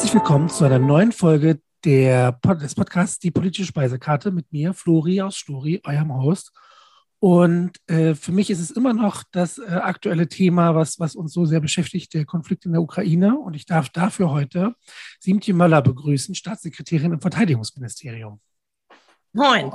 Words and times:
Herzlich 0.00 0.14
willkommen 0.14 0.48
zu 0.48 0.64
einer 0.64 0.78
neuen 0.78 1.12
Folge 1.12 1.60
der 1.84 2.32
des 2.32 2.74
Podcasts 2.74 3.18
Die 3.18 3.30
politische 3.30 3.66
Speisekarte 3.66 4.30
mit 4.30 4.50
mir, 4.50 4.72
Flori 4.72 5.20
aus 5.20 5.36
Stori, 5.36 5.82
eurem 5.84 6.14
Host. 6.14 6.52
Und 7.18 7.72
äh, 7.86 8.14
für 8.14 8.32
mich 8.32 8.48
ist 8.48 8.60
es 8.60 8.70
immer 8.70 8.94
noch 8.94 9.24
das 9.30 9.58
äh, 9.58 9.66
aktuelle 9.66 10.26
Thema, 10.26 10.74
was, 10.74 10.98
was 11.00 11.14
uns 11.14 11.34
so 11.34 11.44
sehr 11.44 11.60
beschäftigt, 11.60 12.14
der 12.14 12.24
Konflikt 12.24 12.64
in 12.64 12.72
der 12.72 12.80
Ukraine. 12.80 13.38
Und 13.38 13.52
ich 13.52 13.66
darf 13.66 13.90
dafür 13.90 14.30
heute 14.30 14.74
Siemtje 15.18 15.52
Möller 15.52 15.82
begrüßen, 15.82 16.34
Staatssekretärin 16.34 17.12
im 17.12 17.20
Verteidigungsministerium. 17.20 18.40
Moin. 19.34 19.70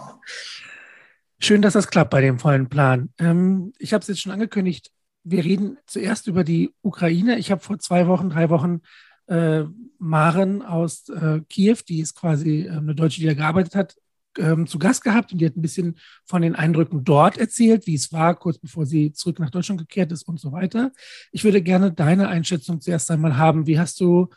Schön, 1.37 1.61
dass 1.61 1.73
das 1.73 1.87
klappt 1.87 2.09
bei 2.09 2.21
dem 2.21 2.39
vollen 2.39 2.67
Plan. 2.67 3.13
Ähm, 3.19 3.73
ich 3.77 3.93
habe 3.93 4.01
es 4.01 4.07
jetzt 4.07 4.21
schon 4.21 4.31
angekündigt. 4.31 4.89
Wir 5.23 5.43
reden 5.43 5.77
zuerst 5.85 6.25
über 6.25 6.43
die 6.43 6.73
Ukraine. 6.81 7.37
Ich 7.37 7.51
habe 7.51 7.61
vor 7.61 7.77
zwei 7.77 8.07
Wochen, 8.07 8.31
drei 8.31 8.49
Wochen 8.49 8.81
äh, 9.27 9.63
Maren 9.97 10.61
aus 10.61 11.09
äh, 11.09 11.41
Kiew, 11.49 11.77
die 11.87 11.99
ist 11.99 12.15
quasi 12.15 12.61
äh, 12.61 12.71
eine 12.71 12.95
Deutsche, 12.95 13.21
die 13.21 13.27
da 13.27 13.33
gearbeitet 13.33 13.75
hat, 13.75 13.95
ähm, 14.37 14.67
zu 14.67 14.79
Gast 14.79 15.03
gehabt 15.03 15.31
und 15.31 15.39
die 15.39 15.45
hat 15.45 15.55
ein 15.55 15.61
bisschen 15.61 15.97
von 16.25 16.41
den 16.41 16.55
Eindrücken 16.55 17.03
dort 17.03 17.37
erzählt, 17.37 17.87
wie 17.87 17.95
es 17.95 18.11
war, 18.11 18.35
kurz 18.35 18.57
bevor 18.57 18.85
sie 18.85 19.13
zurück 19.13 19.39
nach 19.39 19.49
Deutschland 19.49 19.79
gekehrt 19.79 20.11
ist 20.11 20.23
und 20.23 20.39
so 20.39 20.51
weiter. 20.51 20.91
Ich 21.31 21.43
würde 21.43 21.61
gerne 21.61 21.91
deine 21.91 22.27
Einschätzung 22.27 22.81
zuerst 22.81 23.09
einmal 23.11 23.37
haben. 23.37 23.67
Wie 23.67 23.79
hast 23.79 23.99
du 23.99 24.29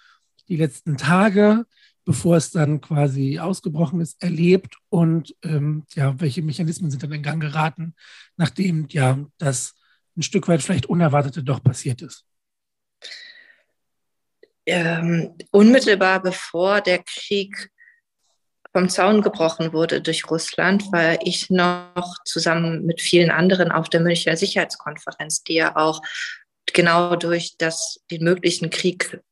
die 0.48 0.56
letzten 0.56 0.96
Tage, 0.96 1.66
bevor 2.04 2.36
es 2.36 2.50
dann 2.50 2.80
quasi 2.80 3.38
ausgebrochen 3.38 4.00
ist, 4.00 4.22
erlebt 4.22 4.76
und 4.88 5.34
ähm, 5.42 5.84
ja, 5.94 6.18
welche 6.20 6.42
Mechanismen 6.42 6.90
sind 6.90 7.02
dann 7.02 7.12
in 7.12 7.22
Gang 7.22 7.40
geraten, 7.40 7.94
nachdem 8.36 8.86
ja 8.90 9.18
das 9.36 9.74
ein 10.16 10.22
Stück 10.22 10.48
weit 10.48 10.62
vielleicht 10.62 10.86
Unerwartete 10.86 11.42
doch 11.42 11.62
passiert 11.62 12.02
ist? 12.02 12.24
Ähm, 14.70 15.34
unmittelbar 15.50 16.20
bevor 16.20 16.82
der 16.82 17.02
Krieg 17.02 17.70
vom 18.74 18.90
Zaun 18.90 19.22
gebrochen 19.22 19.72
wurde 19.72 20.02
durch 20.02 20.30
Russland, 20.30 20.92
war 20.92 21.16
ich 21.22 21.48
noch 21.48 22.16
zusammen 22.26 22.84
mit 22.84 23.00
vielen 23.00 23.30
anderen 23.30 23.72
auf 23.72 23.88
der 23.88 24.00
Münchner 24.00 24.36
Sicherheitskonferenz, 24.36 25.42
die 25.42 25.54
ja 25.54 25.74
auch 25.74 26.02
genau 26.66 27.16
durch 27.16 27.56
das, 27.56 28.04
den 28.10 28.24
möglichen 28.24 28.68
Krieg 28.68 29.22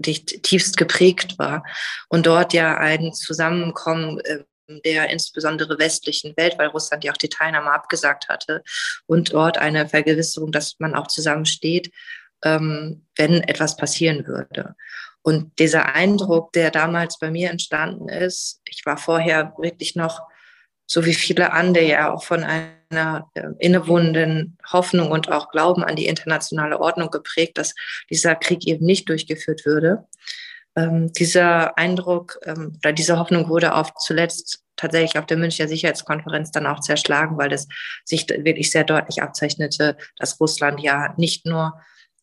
tiefst 0.00 0.76
geprägt 0.76 1.36
war 1.40 1.64
und 2.08 2.24
dort 2.24 2.52
ja 2.52 2.78
ein 2.78 3.12
Zusammenkommen 3.12 4.20
äh, 4.20 4.44
der 4.84 5.10
insbesondere 5.10 5.76
westlichen 5.80 6.36
Welt, 6.36 6.54
weil 6.56 6.68
Russland 6.68 7.02
ja 7.02 7.10
auch 7.10 7.16
die 7.16 7.28
Teilnahme 7.28 7.72
abgesagt 7.72 8.28
hatte 8.28 8.62
und 9.06 9.32
dort 9.32 9.58
eine 9.58 9.88
Vergewisserung, 9.88 10.52
dass 10.52 10.76
man 10.78 10.94
auch 10.94 11.08
zusammensteht, 11.08 11.90
ähm, 12.44 13.06
wenn 13.16 13.42
etwas 13.42 13.76
passieren 13.76 14.26
würde. 14.26 14.74
Und 15.22 15.58
dieser 15.58 15.94
Eindruck, 15.94 16.52
der 16.52 16.70
damals 16.70 17.18
bei 17.18 17.30
mir 17.30 17.50
entstanden 17.50 18.08
ist, 18.08 18.60
ich 18.64 18.86
war 18.86 18.96
vorher 18.96 19.52
wirklich 19.58 19.94
noch, 19.94 20.20
so 20.86 21.04
wie 21.04 21.14
viele 21.14 21.52
andere, 21.52 21.84
ja 21.84 22.12
auch 22.12 22.24
von 22.24 22.42
einer 22.42 23.30
äh, 23.34 23.48
innewohnenden 23.58 24.56
Hoffnung 24.72 25.10
und 25.10 25.30
auch 25.30 25.50
Glauben 25.50 25.84
an 25.84 25.94
die 25.94 26.06
internationale 26.06 26.80
Ordnung 26.80 27.10
geprägt, 27.10 27.58
dass 27.58 27.74
dieser 28.08 28.34
Krieg 28.34 28.66
eben 28.66 28.84
nicht 28.84 29.08
durchgeführt 29.08 29.66
würde. 29.66 30.06
Ähm, 30.74 31.12
dieser 31.12 31.76
Eindruck 31.76 32.38
ähm, 32.44 32.78
oder 32.82 32.92
diese 32.92 33.18
Hoffnung 33.18 33.48
wurde 33.48 33.74
auch 33.74 33.90
zuletzt 34.00 34.64
tatsächlich 34.76 35.18
auf 35.18 35.26
der 35.26 35.36
Münchner 35.36 35.68
Sicherheitskonferenz 35.68 36.50
dann 36.50 36.66
auch 36.66 36.80
zerschlagen, 36.80 37.36
weil 37.36 37.52
es 37.52 37.68
sich 38.04 38.26
wirklich 38.28 38.70
sehr 38.70 38.84
deutlich 38.84 39.22
abzeichnete, 39.22 39.96
dass 40.16 40.40
Russland 40.40 40.80
ja 40.80 41.14
nicht 41.18 41.44
nur 41.44 41.74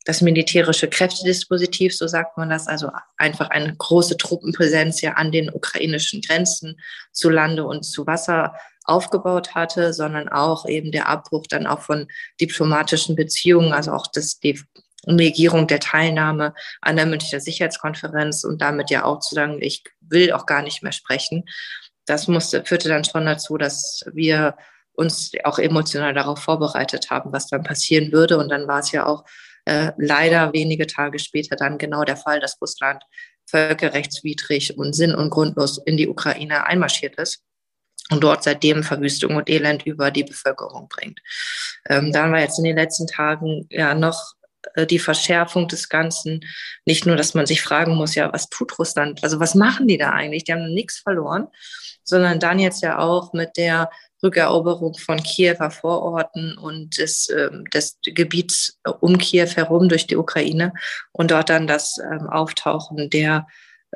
das 0.08 0.22
militärische 0.22 0.88
Kräftedispositiv, 0.88 1.94
so 1.94 2.08
sagt 2.08 2.38
man 2.38 2.50
das, 2.50 2.68
also 2.68 2.90
einfach 3.18 3.50
eine 3.50 3.76
große 3.76 4.16
Truppenpräsenz 4.16 5.02
ja 5.02 5.14
an 5.14 5.34
den 5.34 5.54
ukrainischen 5.54 6.22
Grenzen 6.22 6.80
zu 7.12 7.30
Lande 7.30 7.66
und 7.66 7.84
zu 7.84 8.08
Wasser 8.08 8.56
aufgebaut 8.86 9.54
hatte, 9.54 9.92
sondern 9.94 10.30
auch 10.30 10.66
eben 10.66 10.94
der 10.94 11.10
Abbruch 11.10 11.46
dann 11.50 11.68
auch 11.68 11.82
von 11.82 12.08
diplomatischen 12.40 13.18
Beziehungen, 13.18 13.74
also 13.74 13.92
auch 13.92 14.08
das, 14.08 14.40
die 14.40 14.58
Negierung 15.06 15.68
der 15.68 15.82
Teilnahme 15.82 16.54
an 16.80 16.96
der 16.96 17.06
Münchner 17.06 17.42
Sicherheitskonferenz 17.42 18.46
und 18.46 18.62
damit 18.62 18.90
ja 18.90 19.04
auch 19.04 19.20
zu 19.20 19.36
sagen, 19.36 19.58
ich 19.62 19.84
will 20.00 20.32
auch 20.32 20.46
gar 20.46 20.62
nicht 20.62 20.84
mehr 20.84 20.94
sprechen. 20.94 21.44
Das 22.06 22.30
musste, 22.30 22.64
führte 22.64 22.88
dann 22.88 23.04
schon 23.04 23.26
dazu, 23.26 23.58
dass 23.58 24.06
wir 24.14 24.56
uns 24.94 25.32
auch 25.44 25.60
emotional 25.60 26.14
darauf 26.14 26.40
vorbereitet 26.40 27.10
haben, 27.10 27.34
was 27.34 27.48
dann 27.48 27.64
passieren 27.64 28.14
würde. 28.14 28.38
Und 28.38 28.48
dann 28.48 28.70
war 28.70 28.80
es 28.80 28.94
ja 28.94 29.06
auch 29.06 29.26
äh, 29.68 29.92
leider 29.98 30.54
wenige 30.54 30.88
Tage 30.88 31.20
später 31.20 31.58
dann 31.58 31.78
genau 31.78 32.06
der 32.06 32.16
Fall, 32.16 32.40
dass 32.40 32.60
Russland 32.62 33.04
völkerrechtswidrig 33.50 34.78
und 34.78 34.94
sinn- 34.94 35.16
und 35.16 35.30
grundlos 35.30 35.78
in 35.86 35.98
die 35.98 36.08
Ukraine 36.08 36.66
einmarschiert 36.66 37.16
ist 37.16 37.44
und 38.10 38.24
dort 38.24 38.44
seitdem 38.44 38.84
Verwüstung 38.84 39.36
und 39.36 39.50
Elend 39.50 39.86
über 39.86 40.10
die 40.10 40.24
Bevölkerung 40.24 40.88
bringt. 40.88 41.20
Ähm, 41.90 42.14
dann 42.14 42.32
war 42.32 42.40
jetzt 42.40 42.58
in 42.58 42.64
den 42.64 42.78
letzten 42.78 43.08
Tagen 43.08 43.68
ja 43.70 43.94
noch 43.94 44.34
äh, 44.76 44.86
die 44.86 45.00
Verschärfung 45.00 45.68
des 45.68 45.90
Ganzen. 45.90 46.46
Nicht 46.86 47.06
nur, 47.06 47.18
dass 47.18 47.34
man 47.34 47.46
sich 47.46 47.62
fragen 47.62 47.96
muss, 47.96 48.16
ja, 48.16 48.32
was 48.32 48.50
tut 48.50 48.80
Russland? 48.80 49.22
Also 49.22 49.42
was 49.42 49.54
machen 49.54 49.88
die 49.88 49.98
da 49.98 50.12
eigentlich? 50.12 50.46
Die 50.46 50.54
haben 50.54 50.74
nichts 50.74 51.00
verloren, 51.00 51.48
sondern 52.04 52.40
dann 52.40 52.60
jetzt 52.60 52.82
ja 52.82 53.00
auch 53.00 53.34
mit 53.34 53.58
der 53.58 53.90
Rückeroberung 54.24 54.98
von 54.98 55.22
Kiewer 55.22 55.72
Vororten 55.72 56.58
und 56.58 56.98
des, 56.98 57.30
ähm, 57.30 57.66
des 57.74 58.00
Gebiets 58.04 58.80
um 59.00 59.18
Kiew 59.18 59.50
herum 59.56 59.90
durch 59.90 60.08
die 60.08 60.18
Ukraine 60.18 60.74
und 61.12 61.32
dort 61.32 61.50
dann 61.50 61.68
das 61.68 61.98
ähm, 62.00 62.28
Auftauchen 62.28 63.10
der, 63.10 63.48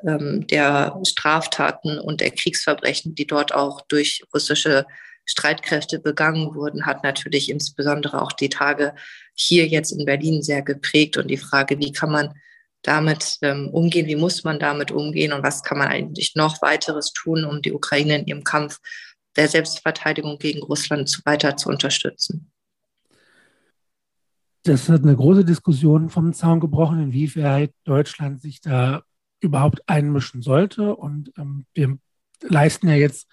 ähm, 0.05 0.45
der 0.47 0.99
Straftaten 1.03 1.99
und 1.99 2.21
der 2.21 2.31
Kriegsverbrechen, 2.31 3.15
die 3.15 3.27
dort 3.27 3.53
auch 3.53 3.81
durch 3.81 4.23
russische 4.33 4.85
Streitkräfte 5.25 5.99
begangen 5.99 6.55
wurden, 6.55 6.85
hat 6.85 7.03
natürlich 7.03 7.49
insbesondere 7.49 8.21
auch 8.21 8.31
die 8.31 8.49
Tage 8.49 8.93
hier 9.33 9.67
jetzt 9.67 9.91
in 9.91 10.05
Berlin 10.05 10.41
sehr 10.41 10.61
geprägt 10.61 11.17
und 11.17 11.27
die 11.27 11.37
Frage, 11.37 11.79
wie 11.79 11.91
kann 11.91 12.11
man 12.11 12.33
damit 12.83 13.37
ähm, 13.41 13.69
umgehen, 13.69 14.07
wie 14.07 14.15
muss 14.15 14.43
man 14.43 14.59
damit 14.59 14.91
umgehen 14.91 15.33
und 15.33 15.43
was 15.43 15.63
kann 15.63 15.77
man 15.77 15.87
eigentlich 15.87 16.35
noch 16.35 16.61
weiteres 16.61 17.13
tun, 17.13 17.45
um 17.45 17.61
die 17.61 17.71
Ukraine 17.71 18.19
in 18.19 18.25
ihrem 18.25 18.43
Kampf 18.43 18.79
der 19.35 19.47
Selbstverteidigung 19.47 20.37
gegen 20.37 20.61
Russland 20.61 21.21
weiter 21.25 21.57
zu 21.57 21.69
unterstützen. 21.69 22.51
Das 24.63 24.89
hat 24.89 25.01
eine 25.01 25.15
große 25.15 25.43
Diskussion 25.43 26.09
vom 26.09 26.33
Zaun 26.33 26.59
gebrochen, 26.59 27.01
inwieweit 27.01 27.73
Deutschland 27.83 28.41
sich 28.41 28.61
da 28.61 29.01
überhaupt 29.39 29.81
einmischen 29.87 30.41
sollte. 30.41 30.95
Und 30.95 31.31
ähm, 31.37 31.65
wir 31.73 31.97
leisten 32.43 32.87
ja 32.87 32.95
jetzt 32.95 33.27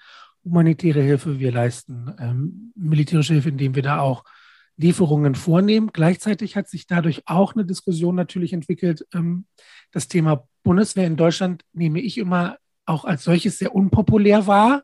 humanitäre 0.44 1.03
Hilfe, 1.03 1.38
wir 1.38 1.53
leisten 1.53 2.15
ähm, 2.19 2.72
militärische 2.75 3.34
Hilfe, 3.34 3.50
indem 3.50 3.75
wir 3.75 3.82
da 3.82 4.00
auch 4.00 4.25
Lieferungen 4.78 5.34
vornehmen. 5.34 5.91
Gleichzeitig 5.92 6.56
hat 6.56 6.69
sich 6.69 6.86
dadurch 6.86 7.22
auch 7.26 7.54
eine 7.54 7.66
Diskussion 7.66 8.15
natürlich 8.15 8.53
entwickelt. 8.53 9.06
Ähm, 9.12 9.47
das 9.92 10.09
Thema 10.09 10.48
Bundeswehr 10.62 11.06
in 11.06 11.16
Deutschland 11.16 11.65
nehme 11.72 12.00
ich 12.00 12.16
immer 12.16 12.56
auch 12.86 13.04
als 13.04 13.25
solches 13.25 13.59
sehr 13.59 13.75
unpopulär 13.75 14.47
wahr. 14.47 14.82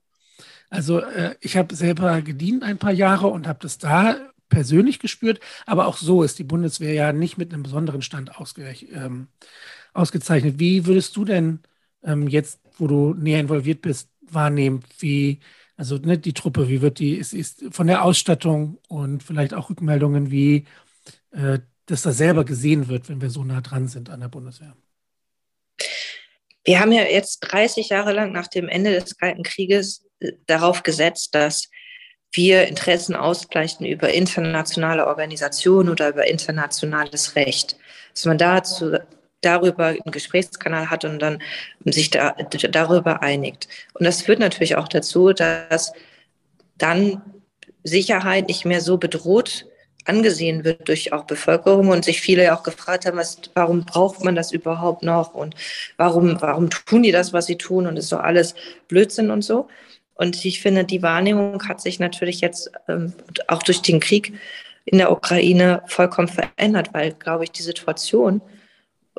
Also 0.75 0.99
äh, 0.99 1.37
ich 1.41 1.57
habe 1.57 1.75
selber 1.75 2.21
gedient 2.21 2.65
ein 2.65 2.79
paar 2.79 2.93
Jahre 2.93 3.29
und 3.29 3.47
habe 3.47 3.61
das 3.63 3.79
da 3.79 4.17
persönlich 4.49 4.99
gespürt, 4.99 5.39
aber 5.67 5.87
auch 5.87 5.97
so 5.97 6.25
ist 6.25 6.39
die 6.39 6.45
Bundeswehr 6.45 6.93
ja 6.93 7.13
nicht 7.13 7.39
mit 7.39 7.53
einem 7.53 7.63
besonderen 7.63 8.03
Stand 8.03 8.37
ausge 8.37 8.75
ähm, 8.93 9.29
ausgezeichnet. 9.93 10.59
Wie 10.59 10.85
würdest 10.87 11.17
du 11.17 11.25
denn 11.25 11.61
ähm, 12.03 12.27
jetzt, 12.27 12.61
wo 12.77 12.89
du 12.89 13.15
näher 13.15 13.39
involviert 13.41 13.83
bist, 13.83 14.11
wahrnehmen, 14.21 14.83
wie 14.99 15.39
also 15.77 15.97
ne, 15.97 16.19
die 16.19 16.35
Truppe, 16.35 16.69
wie 16.69 16.83
wird 16.83 16.99
die, 16.99 17.15
ist, 17.15 17.35
ist 17.35 17.65
von 17.71 17.87
der 17.87 18.03
Ausstattung 18.03 18.79
und 18.89 19.23
vielleicht 19.23 19.55
auch 19.55 19.71
Rückmeldungen, 19.71 20.33
wie 20.33 20.67
äh, 21.31 21.61
das 21.87 22.03
da 22.03 22.13
selber 22.13 22.45
gesehen 22.45 22.89
wird, 22.89 23.09
wenn 23.09 23.21
wir 23.21 23.31
so 23.31 23.45
nah 23.45 23.61
dran 23.61 23.87
sind 23.87 24.11
an 24.11 24.21
der 24.21 24.29
Bundeswehr? 24.29 24.75
Wir 26.65 26.81
haben 26.81 26.93
ja 26.93 27.03
jetzt 27.03 27.41
30 27.41 27.91
Jahre 27.91 28.13
lang 28.13 28.33
nach 28.33 28.49
dem 28.49 28.69
Ende 28.69 28.99
des 28.99 29.17
Kalten 29.17 29.43
Krieges 29.45 30.05
darauf 30.47 30.83
gesetzt, 30.83 31.35
dass 31.35 31.71
wir 32.33 32.67
Interessen 32.67 33.15
ausgleichen 33.15 33.87
über 33.87 34.13
internationale 34.13 35.07
Organisationen 35.07 35.89
oder 35.89 36.09
über 36.09 36.27
internationales 36.27 37.37
Recht. 37.37 37.77
Dass 38.13 38.25
man 38.25 38.39
dazu 38.39 38.97
darüber 39.41 39.87
einen 39.87 40.11
Gesprächskanal 40.11 40.91
hat 40.91 41.05
und 41.05 41.19
dann 41.21 41.43
sich 41.85 42.11
da, 42.11 42.35
darüber 42.71 43.23
einigt. 43.23 43.69
Und 43.93 44.05
das 44.05 44.23
führt 44.23 44.39
natürlich 44.39 44.77
auch 44.77 44.89
dazu, 44.89 45.33
dass 45.33 45.93
dann 46.79 47.23
Sicherheit 47.83 48.49
nicht 48.49 48.65
mehr 48.65 48.81
so 48.81 48.97
bedroht 48.97 49.67
angesehen 50.07 50.65
wird 50.65 50.87
durch 50.89 51.13
auch 51.13 51.25
Bevölkerung 51.25 51.89
und 51.89 52.05
sich 52.05 52.21
viele 52.21 52.55
auch 52.55 52.63
gefragt 52.63 53.07
haben, 53.07 53.17
was, 53.17 53.39
warum 53.55 53.85
braucht 53.85 54.23
man 54.23 54.35
das 54.35 54.53
überhaupt 54.53 55.03
noch 55.03 55.35
und 55.35 55.55
warum, 55.97 56.41
warum 56.41 56.69
tun 56.69 57.03
die 57.03 57.13
das, 57.13 57.33
was 57.33 57.47
sie 57.47 57.57
tun 57.57 57.87
und 57.87 57.97
ist 57.97 58.09
so 58.09 58.19
alles 58.19 58.55
Blödsinn 58.89 59.31
und 59.31 59.43
so. 59.43 59.69
Und 60.15 60.45
ich 60.45 60.61
finde, 60.61 60.85
die 60.85 61.03
Wahrnehmung 61.03 61.67
hat 61.69 61.81
sich 61.81 61.99
natürlich 61.99 62.41
jetzt 62.41 62.71
ähm, 62.89 63.13
auch 63.49 63.63
durch 63.63 63.83
den 63.83 64.01
Krieg 64.01 64.33
in 64.85 64.99
der 64.99 65.11
Ukraine 65.11 65.83
vollkommen 65.87 66.29
verändert, 66.29 66.91
weil, 66.93 67.13
glaube 67.13 67.45
ich, 67.45 67.51
die 67.51 67.63
Situation 67.63 68.41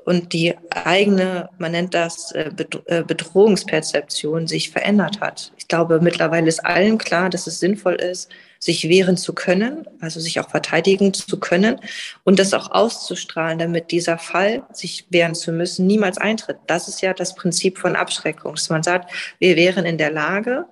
und 0.05 0.33
die 0.33 0.53
eigene, 0.69 1.49
man 1.57 1.71
nennt 1.71 1.93
das 1.93 2.31
äh, 2.33 2.51
äh, 2.85 3.03
Bedrohungsperzeption, 3.03 4.45
sich 4.45 4.69
verändert 4.69 5.19
hat. 5.19 5.51
Ich 5.57 5.67
glaube, 5.67 5.99
mittlerweile 5.99 6.47
ist 6.47 6.63
allen 6.63 6.97
klar, 6.97 7.29
dass 7.29 7.47
es 7.47 7.59
sinnvoll 7.59 7.95
ist, 7.95 8.29
sich 8.59 8.87
wehren 8.87 9.17
zu 9.17 9.33
können, 9.33 9.85
also 10.01 10.19
sich 10.19 10.39
auch 10.39 10.49
verteidigen 10.49 11.13
zu 11.13 11.39
können 11.39 11.79
und 12.23 12.39
das 12.39 12.53
auch 12.53 12.71
auszustrahlen, 12.71 13.57
damit 13.57 13.91
dieser 13.91 14.17
Fall, 14.17 14.63
sich 14.73 15.07
wehren 15.09 15.33
zu 15.33 15.51
müssen, 15.51 15.87
niemals 15.87 16.17
eintritt. 16.17 16.57
Das 16.67 16.87
ist 16.87 17.01
ja 17.01 17.13
das 17.13 17.33
Prinzip 17.33 17.77
von 17.77 17.95
Abschreckung. 17.95 18.55
Dass 18.55 18.69
man 18.69 18.83
sagt, 18.83 19.11
wir 19.39 19.55
wären 19.55 19.85
in 19.85 19.97
der 19.97 20.11
Lage, 20.11 20.65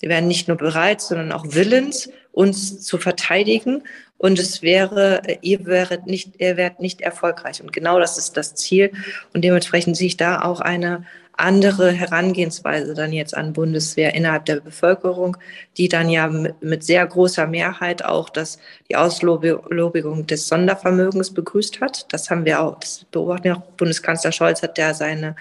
wir 0.00 0.08
wären 0.08 0.28
nicht 0.28 0.48
nur 0.48 0.56
bereit, 0.56 1.00
sondern 1.00 1.32
auch 1.32 1.44
willens, 1.50 2.10
uns 2.32 2.80
zu 2.82 2.98
verteidigen. 2.98 3.82
Und 4.18 4.38
es 4.38 4.62
wäre, 4.62 5.22
ihr 5.40 5.64
wäret 5.66 6.06
nicht, 6.06 6.40
ihr 6.40 6.56
wärt 6.56 6.80
nicht 6.80 7.00
erfolgreich. 7.00 7.62
Und 7.62 7.72
genau 7.72 7.98
das 7.98 8.18
ist 8.18 8.36
das 8.36 8.54
Ziel. 8.54 8.92
Und 9.32 9.44
dementsprechend 9.44 9.96
sehe 9.96 10.08
ich 10.08 10.16
da 10.16 10.42
auch 10.42 10.60
eine 10.60 11.06
andere 11.40 11.90
Herangehensweise 11.90 12.94
dann 12.94 13.12
jetzt 13.12 13.34
an 13.36 13.52
Bundeswehr 13.52 14.14
innerhalb 14.14 14.44
der 14.44 14.60
Bevölkerung, 14.60 15.36
die 15.76 15.88
dann 15.88 16.10
ja 16.10 16.28
mit 16.28 16.84
sehr 16.84 17.06
großer 17.06 17.46
Mehrheit 17.46 18.04
auch 18.04 18.28
das, 18.28 18.58
die 18.88 18.96
Auslobigung 18.96 20.26
des 20.26 20.48
Sondervermögens 20.48 21.32
begrüßt 21.32 21.80
hat. 21.80 22.12
Das 22.12 22.30
haben 22.30 22.44
wir 22.44 22.60
auch, 22.60 22.78
das 22.78 23.06
beobachten 23.10 23.44
wir 23.44 23.56
auch. 23.56 23.62
Bundeskanzler 23.78 24.32
Scholz 24.32 24.62
hat 24.62 24.76
ja 24.76 24.92
seine 24.92 25.34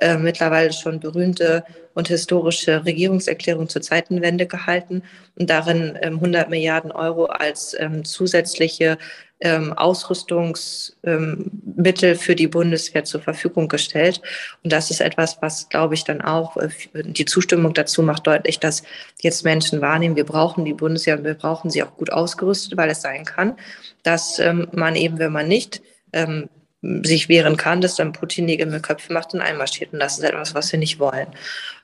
äh, 0.00 0.16
mittlerweile 0.16 0.72
schon 0.72 1.00
berühmte 1.00 1.64
und 1.94 2.08
historische 2.08 2.84
Regierungserklärung 2.84 3.68
zur 3.68 3.82
Zeitenwende 3.82 4.46
gehalten 4.46 5.02
und 5.36 5.50
darin 5.50 5.98
ähm, 6.02 6.14
100 6.14 6.48
Milliarden 6.48 6.92
Euro 6.92 7.24
als 7.24 7.76
ähm, 7.78 8.04
zusätzliche 8.04 8.98
ähm, 9.40 9.72
Ausrüstungsmittel 9.72 12.16
für 12.16 12.34
die 12.34 12.48
Bundeswehr 12.48 13.04
zur 13.04 13.20
Verfügung 13.20 13.68
gestellt. 13.68 14.20
Und 14.62 14.72
das 14.72 14.90
ist 14.90 15.00
etwas, 15.00 15.38
was, 15.40 15.68
glaube 15.68 15.94
ich, 15.94 16.04
dann 16.04 16.20
auch 16.20 16.56
äh, 16.56 16.68
die 16.94 17.24
Zustimmung 17.24 17.74
dazu 17.74 18.02
macht 18.02 18.26
deutlich, 18.26 18.58
dass 18.60 18.82
jetzt 19.20 19.44
Menschen 19.44 19.80
wahrnehmen, 19.80 20.16
wir 20.16 20.26
brauchen 20.26 20.64
die 20.64 20.74
Bundeswehr 20.74 21.18
und 21.18 21.24
wir 21.24 21.34
brauchen 21.34 21.70
sie 21.70 21.82
auch 21.82 21.96
gut 21.96 22.12
ausgerüstet, 22.12 22.76
weil 22.76 22.90
es 22.90 23.02
sein 23.02 23.24
kann, 23.24 23.56
dass 24.02 24.38
ähm, 24.38 24.68
man 24.72 24.96
eben, 24.96 25.18
wenn 25.18 25.32
man 25.32 25.48
nicht 25.48 25.82
ähm, 26.12 26.48
sich 26.80 27.28
wehren 27.28 27.56
kann, 27.56 27.80
dass 27.80 27.96
dann 27.96 28.12
Putin 28.12 28.44
Nägel 28.44 28.66
mit 28.66 28.84
Köpfen 28.84 29.12
macht 29.12 29.34
und 29.34 29.40
einmarschiert. 29.40 29.92
Und 29.92 29.98
das 29.98 30.18
ist 30.18 30.24
etwas, 30.24 30.54
was 30.54 30.70
wir 30.70 30.78
nicht 30.78 31.00
wollen. 31.00 31.26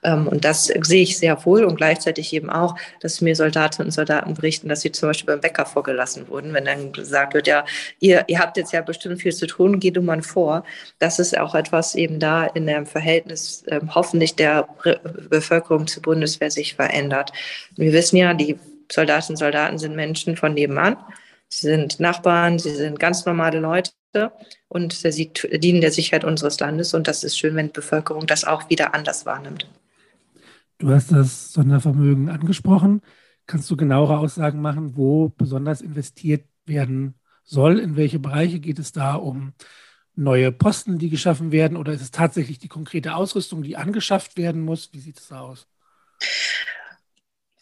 Ähm, 0.03 0.27
und 0.27 0.45
das 0.45 0.65
sehe 0.67 1.03
ich 1.03 1.17
sehr 1.17 1.45
wohl 1.45 1.65
und 1.65 1.75
gleichzeitig 1.75 2.31
eben 2.31 2.49
auch, 2.49 2.75
dass 3.01 3.19
mir 3.19 3.35
Soldatinnen 3.35 3.87
und 3.87 3.91
Soldaten 3.91 4.33
berichten, 4.35 4.69
dass 4.69 4.81
sie 4.81 4.93
zum 4.93 5.09
Beispiel 5.09 5.33
beim 5.33 5.41
Bäcker 5.41 5.65
vorgelassen 5.65 6.29
wurden, 6.29 6.53
wenn 6.53 6.63
dann 6.63 6.93
gesagt 6.93 7.33
wird, 7.33 7.47
ja, 7.47 7.65
ihr, 7.99 8.23
ihr 8.27 8.39
habt 8.39 8.55
jetzt 8.55 8.71
ja 8.71 8.81
bestimmt 8.81 9.21
viel 9.21 9.33
zu 9.33 9.47
tun, 9.47 9.81
geht 9.81 9.97
du 9.97 10.01
mal 10.01 10.21
vor. 10.21 10.63
Das 10.99 11.19
ist 11.19 11.37
auch 11.37 11.55
etwas 11.55 11.95
eben 11.95 12.19
da 12.19 12.45
in 12.45 12.65
dem 12.65 12.85
Verhältnis 12.85 13.65
ähm, 13.67 13.93
hoffentlich 13.93 14.35
der 14.35 14.67
Bevölkerung 15.29 15.87
zur 15.87 16.03
Bundeswehr 16.03 16.51
sich 16.51 16.75
verändert. 16.75 17.33
Wir 17.75 17.91
wissen 17.91 18.15
ja, 18.15 18.33
die 18.33 18.57
Soldatinnen 18.89 19.35
und 19.35 19.39
Soldaten 19.39 19.77
sind 19.77 19.95
Menschen 19.95 20.37
von 20.37 20.53
nebenan. 20.53 20.95
Sie 21.49 21.67
sind 21.67 21.99
Nachbarn, 21.99 22.59
sie 22.59 22.75
sind 22.75 22.99
ganz 22.99 23.25
normale 23.25 23.59
Leute 23.59 23.91
und 24.67 24.93
sie 24.93 25.31
dienen 25.33 25.81
der 25.81 25.91
Sicherheit 25.91 26.23
unseres 26.23 26.59
Landes. 26.59 26.93
Und 26.93 27.07
das 27.07 27.23
ist 27.23 27.37
schön, 27.37 27.55
wenn 27.55 27.67
die 27.67 27.73
Bevölkerung 27.73 28.25
das 28.25 28.45
auch 28.45 28.69
wieder 28.69 28.93
anders 28.93 29.25
wahrnimmt. 29.25 29.67
Du 30.77 30.89
hast 30.89 31.11
das 31.11 31.53
Sondervermögen 31.53 32.29
angesprochen. 32.29 33.01
Kannst 33.47 33.69
du 33.69 33.77
genauere 33.77 34.17
Aussagen 34.17 34.61
machen, 34.61 34.97
wo 34.97 35.29
besonders 35.29 35.81
investiert 35.81 36.45
werden 36.65 37.15
soll? 37.43 37.79
In 37.79 37.95
welche 37.95 38.19
Bereiche 38.19 38.59
geht 38.59 38.79
es 38.79 38.91
da 38.91 39.15
um 39.15 39.53
neue 40.15 40.51
Posten, 40.51 40.97
die 40.97 41.09
geschaffen 41.09 41.51
werden? 41.51 41.77
Oder 41.77 41.93
ist 41.93 42.01
es 42.01 42.11
tatsächlich 42.11 42.59
die 42.59 42.67
konkrete 42.67 43.15
Ausrüstung, 43.15 43.63
die 43.63 43.77
angeschafft 43.77 44.37
werden 44.37 44.61
muss? 44.61 44.91
Wie 44.93 44.99
sieht 44.99 45.19
es 45.19 45.31
aus? 45.31 45.67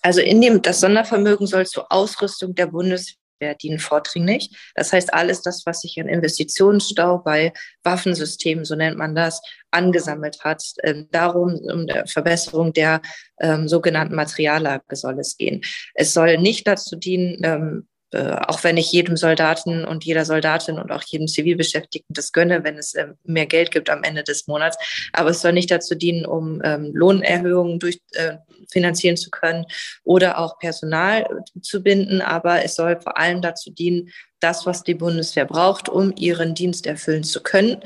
Also 0.02 0.22
in 0.22 0.42
dem, 0.42 0.62
das 0.62 0.80
Sondervermögen 0.80 1.48
soll 1.48 1.66
zur 1.66 1.92
Ausrüstung 1.92 2.56
der 2.56 2.68
Bundeswehr 2.68 3.23
dienen 3.54 3.80
vordringlich. 3.80 4.50
Das 4.76 4.94
heißt, 4.94 5.14
alles 5.14 5.42
das, 5.42 5.64
was 5.66 5.82
sich 5.82 6.00
an 6.00 6.08
Investitionsstau 6.08 7.20
bei 7.20 7.54
Waffensystemen, 7.84 8.66
so 8.66 8.76
nennt 8.76 8.98
man 8.98 9.16
das, 9.16 9.42
angesammelt 9.72 10.44
hat, 10.44 10.64
äh, 10.78 11.04
darum 11.12 11.56
um 11.56 11.88
der 11.88 12.08
Verbesserung 12.08 12.74
der 12.74 13.02
ähm, 13.40 13.68
sogenannten 13.68 14.16
Materiallage 14.16 14.96
soll 14.96 15.20
es 15.20 15.38
gehen. 15.38 15.62
Es 15.94 16.14
soll 16.14 16.38
nicht 16.38 16.68
dazu 16.68 16.96
dienen, 16.96 17.38
ähm, 17.44 17.88
äh, 18.14 18.38
auch 18.48 18.64
wenn 18.64 18.78
ich 18.78 18.92
jedem 18.92 19.18
Soldaten 19.18 19.86
und 19.86 20.04
jeder 20.06 20.26
Soldatin 20.26 20.80
und 20.80 20.92
auch 20.92 21.04
jedem 21.04 21.28
Zivilbeschäftigten 21.28 22.14
das 22.14 22.32
gönne, 22.32 22.64
wenn 22.64 22.78
es 22.78 22.94
äh, 22.94 23.08
mehr 23.24 23.46
Geld 23.46 23.72
gibt 23.72 23.90
am 23.90 24.04
Ende 24.04 24.24
des 24.24 24.48
Monats. 24.48 24.78
Aber 25.14 25.30
es 25.30 25.42
soll 25.42 25.54
nicht 25.54 25.72
dazu 25.72 25.96
dienen, 25.96 26.26
um 26.26 26.62
ähm, 26.64 26.92
Lohnerhöhungen 26.94 27.80
durch, 27.80 28.00
äh, 28.12 28.38
finanzieren 28.72 29.18
zu 29.18 29.30
können 29.30 29.66
oder 30.04 30.38
auch 30.38 30.60
Personal 30.60 31.28
zu 31.62 31.82
binden. 31.84 32.22
Aber 32.22 32.64
es 32.64 32.76
soll 32.76 33.00
vor 33.02 33.18
allem 33.18 33.42
dazu 33.42 33.72
dienen, 33.72 34.10
das, 34.40 34.66
was 34.66 34.84
die 34.84 34.96
Bundeswehr 34.96 35.46
braucht, 35.46 35.90
um 35.90 36.14
ihren 36.18 36.54
Dienst 36.54 36.86
erfüllen 36.86 37.24
zu 37.24 37.42
können, 37.42 37.78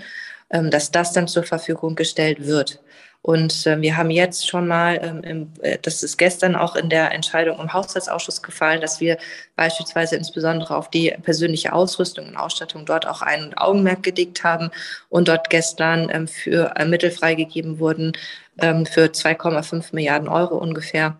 ähm, 0.49 0.71
dass 0.71 0.91
das 0.91 1.13
dann 1.13 1.27
zur 1.27 1.43
Verfügung 1.43 1.95
gestellt 1.95 2.45
wird. 2.45 2.79
Und 3.21 3.67
äh, 3.67 3.81
wir 3.81 3.97
haben 3.97 4.09
jetzt 4.09 4.47
schon 4.47 4.67
mal, 4.67 4.99
ähm, 5.01 5.23
im, 5.23 5.53
äh, 5.61 5.77
das 5.81 6.01
ist 6.03 6.17
gestern 6.17 6.55
auch 6.55 6.75
in 6.75 6.89
der 6.89 7.11
Entscheidung 7.11 7.59
im 7.59 7.73
Haushaltsausschuss 7.73 8.41
gefallen, 8.41 8.79
dass 8.79 9.01
wir 9.01 9.17
beispielsweise 9.55 10.15
insbesondere 10.15 10.75
auf 10.75 10.89
die 10.89 11.13
persönliche 11.23 11.73
Ausrüstung 11.73 12.27
und 12.27 12.37
Ausstattung 12.37 12.85
dort 12.85 13.05
auch 13.05 13.21
ein 13.21 13.53
Augenmerk 13.57 14.03
gelegt 14.03 14.43
haben 14.43 14.71
und 15.09 15.27
dort 15.27 15.49
gestern 15.49 16.09
ähm, 16.11 16.27
für 16.27 16.73
äh, 16.77 16.85
Mittel 16.85 17.11
freigegeben 17.11 17.79
wurden 17.79 18.13
ähm, 18.59 18.85
für 18.85 19.05
2,5 19.05 19.93
Milliarden 19.93 20.29
Euro 20.29 20.57
ungefähr 20.57 21.17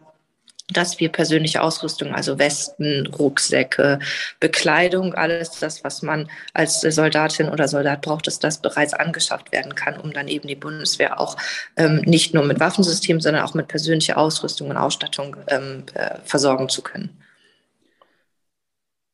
dass 0.67 0.99
wir 0.99 1.09
persönliche 1.09 1.61
Ausrüstung, 1.61 2.13
also 2.13 2.39
Westen, 2.39 3.07
Rucksäcke, 3.07 3.99
Bekleidung, 4.39 5.13
alles 5.13 5.51
das, 5.51 5.83
was 5.83 6.01
man 6.01 6.29
als 6.53 6.81
Soldatin 6.81 7.49
oder 7.49 7.67
Soldat 7.67 8.01
braucht, 8.01 8.27
dass 8.27 8.39
das 8.39 8.61
bereits 8.61 8.93
angeschafft 8.93 9.51
werden 9.51 9.75
kann, 9.75 9.97
um 9.97 10.11
dann 10.11 10.27
eben 10.27 10.47
die 10.47 10.55
Bundeswehr 10.55 11.19
auch 11.19 11.37
ähm, 11.77 12.01
nicht 12.05 12.33
nur 12.33 12.43
mit 12.43 12.59
Waffensystemen, 12.59 13.21
sondern 13.21 13.43
auch 13.43 13.53
mit 13.53 13.67
persönlicher 13.67 14.17
Ausrüstung 14.17 14.69
und 14.69 14.77
Ausstattung 14.77 15.37
ähm, 15.47 15.83
äh, 15.93 16.17
versorgen 16.23 16.67
zu 16.67 16.81
können. 16.81 17.17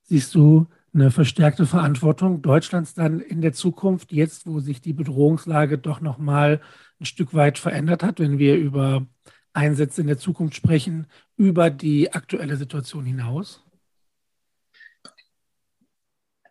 Siehst 0.03 0.33
du 0.33 0.67
eine 0.93 1.11
verstärkte 1.11 1.65
Verantwortung 1.65 2.41
Deutschlands 2.41 2.93
dann 2.93 3.19
in 3.19 3.41
der 3.41 3.53
Zukunft, 3.53 4.11
jetzt 4.11 4.45
wo 4.45 4.59
sich 4.59 4.81
die 4.81 4.93
Bedrohungslage 4.93 5.77
doch 5.77 6.01
noch 6.01 6.17
mal 6.17 6.61
ein 6.99 7.05
Stück 7.05 7.33
weit 7.33 7.57
verändert 7.57 8.03
hat, 8.03 8.19
wenn 8.19 8.37
wir 8.37 8.55
über 8.55 9.05
Einsätze 9.53 10.01
in 10.01 10.07
der 10.07 10.17
Zukunft 10.17 10.55
sprechen, 10.55 11.07
über 11.37 11.69
die 11.69 12.13
aktuelle 12.13 12.57
Situation 12.57 13.05
hinaus? 13.05 13.62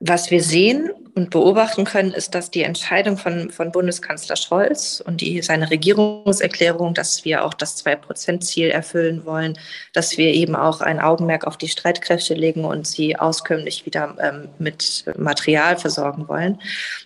Was 0.04 0.32
wir 0.32 0.42
sehen 0.42 0.90
und 1.14 1.30
beobachten 1.30 1.85
können, 1.85 2.12
ist, 2.12 2.35
dass 2.35 2.50
die 2.50 2.64
Entscheidung 2.64 3.16
von, 3.16 3.50
von 3.50 3.71
Bundeskanzler 3.71 4.35
Scholz 4.35 5.00
und 5.06 5.21
die, 5.21 5.40
seine 5.42 5.71
Regierungserklärung, 5.71 6.92
dass 6.92 7.25
wir 7.25 7.44
auch 7.44 7.54
das 7.54 7.76
Zwei-Prozent-Ziel 7.76 8.71
erfüllen 8.71 9.25
wollen, 9.25 9.56
dass 9.92 10.18
wir 10.18 10.35
eben 10.35 10.56
auch 10.56 10.80
ein 10.80 10.99
Augenmerk 10.99 11.47
auf 11.47 11.56
die 11.56 11.68
Streitkräfte 11.68 12.35
legen 12.35 12.64
und 12.64 12.85
sie 12.85 13.16
auskömmlich 13.16 13.87
wieder 13.87 14.16
ähm, 14.21 14.49
mit 14.59 15.04
Material 15.16 15.76
versorgen 15.76 16.26
wollen, 16.26 16.61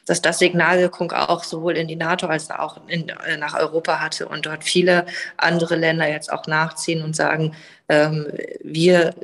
dass 0.07 0.23
das 0.23 0.39
Signalwirkung 0.39 1.13
auch 1.13 1.45
sowohl 1.45 1.77
in 1.77 1.87
die 1.87 1.97
NATO 1.97 2.29
als 2.29 2.51
auch 2.51 2.81
in, 2.87 3.13
nach 3.39 3.59
Europa 3.59 4.01
hatte 4.01 4.27
und 4.27 4.47
dort 4.47 4.65
viele 4.65 5.05
andere 5.37 5.77
Länder 5.77 6.09
jetzt 6.09 6.33
auch 6.33 6.47
nachziehen 6.47 7.03
und 7.03 7.15
sagen, 7.15 7.55
wir, 7.89 9.15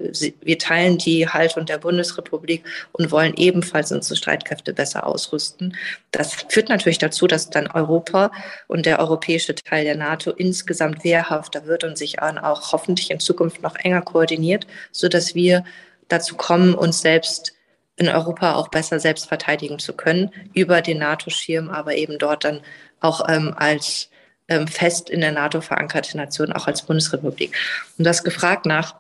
wir 0.41 0.59
teilen 0.59 0.99
die 0.99 1.29
Haltung 1.29 1.67
der 1.67 1.79
Bundesrepublik 1.79 2.65
und 2.93 3.11
wollen 3.11 3.35
ebenfalls 3.37 3.91
unsere 3.91 4.17
Streitkräfte 4.17 4.73
besser 4.73 5.07
ausrüsten. 5.07 5.77
Das 6.13 6.35
führt 6.49 6.69
natürlich 6.69 6.99
dazu, 6.99 7.27
dass 7.27 7.51
dann 7.51 7.67
Europa 7.67 8.31
und 8.69 8.87
der 8.87 9.01
europäische 9.01 9.55
Teil 9.55 9.85
der 9.85 9.97
NATO 9.97 10.31
insgesamt 10.31 11.03
wehrhafter 11.03 11.67
wird 11.67 11.83
und 11.83 11.99
sich 11.99 12.23
auch 12.23 12.73
hoffentlich 12.73 13.11
in 13.11 13.19
Zukunft 13.21 13.63
noch 13.63 13.75
enger 13.77 14.03
koordiniert, 14.03 14.67
sodass 14.93 15.35
wir 15.35 15.65
dazu 16.09 16.37
kommen, 16.37 16.75
uns 16.75 17.01
selbst 17.01 17.55
in 17.97 18.09
Europa 18.09 18.55
auch 18.55 18.69
besser 18.69 19.01
selbst 19.01 19.27
verteidigen 19.27 19.79
zu 19.79 19.93
können, 19.93 20.31
über 20.55 20.83
den 20.83 20.99
NATO-Schirm, 20.99 21.69
aber 21.71 21.95
eben 21.95 22.19
dort 22.19 22.45
dann 22.45 22.61
auch 23.01 23.29
ähm, 23.29 23.55
als 23.57 24.09
ähm, 24.09 24.12
fest 24.67 25.11
in 25.11 25.21
der 25.21 25.33
NATO 25.33 25.61
verankerte 25.61 26.17
Nation, 26.17 26.53
auch 26.53 26.67
als 26.67 26.83
Bundesrepublik. 26.83 27.57
Und 27.99 28.05
das 28.05 28.25
gefragt 28.25 28.67
nach, 28.67 28.95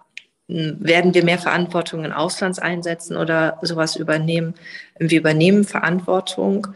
werden 0.48 1.14
wir 1.14 1.24
mehr 1.24 1.38
Verantwortung 1.38 2.04
in 2.04 2.12
Auslandseinsätzen 2.12 3.16
oder 3.16 3.58
sowas 3.62 3.96
übernehmen? 3.96 4.54
Wir 4.98 5.20
übernehmen 5.20 5.64
Verantwortung 5.64 6.68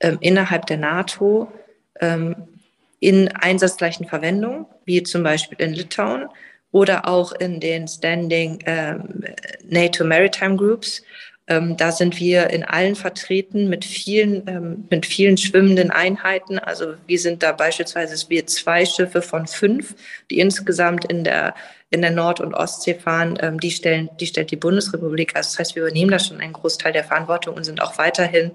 ähm, 0.00 0.18
innerhalb 0.20 0.66
der 0.66 0.76
NATO 0.76 1.50
ähm, 2.00 2.36
in 3.00 3.28
einsatzgleichen 3.28 4.06
Verwendungen, 4.06 4.66
wie 4.84 5.02
zum 5.02 5.22
Beispiel 5.22 5.60
in 5.60 5.72
Litauen 5.72 6.26
oder 6.72 7.08
auch 7.08 7.32
in 7.32 7.60
den 7.60 7.88
Standing 7.88 8.58
ähm, 8.66 9.24
NATO 9.64 10.04
Maritime 10.04 10.56
Groups 10.56 11.02
Ähm, 11.48 11.76
da 11.76 11.92
sind 11.92 12.18
wir 12.18 12.50
in 12.50 12.64
allen 12.64 12.96
vertreten 12.96 13.68
mit 13.68 13.84
vielen, 13.84 14.46
ähm, 14.48 14.84
mit 14.90 15.06
vielen 15.06 15.36
schwimmenden 15.36 15.90
Einheiten. 15.90 16.58
Also 16.58 16.94
wir 17.06 17.18
sind 17.18 17.42
da 17.42 17.52
beispielsweise 17.52 18.28
wir 18.28 18.46
zwei 18.46 18.84
Schiffe 18.84 19.22
von 19.22 19.46
fünf, 19.46 19.94
die 20.30 20.40
insgesamt 20.40 21.04
in 21.04 21.22
der 21.22 21.54
in 21.90 22.02
der 22.02 22.10
Nord- 22.10 22.40
und 22.40 22.54
Ostsee 22.54 22.94
fahren, 22.94 23.38
ähm, 23.40 23.60
die, 23.60 23.70
stellen, 23.70 24.10
die 24.18 24.26
stellt 24.26 24.50
die 24.50 24.56
Bundesrepublik. 24.56 25.36
Also 25.36 25.50
das 25.50 25.58
heißt, 25.60 25.76
wir 25.76 25.82
übernehmen 25.82 26.10
da 26.10 26.18
schon 26.18 26.40
einen 26.40 26.52
Großteil 26.52 26.92
der 26.92 27.04
Verantwortung 27.04 27.54
und 27.54 27.62
sind 27.62 27.80
auch 27.80 27.96
weiterhin 27.96 28.50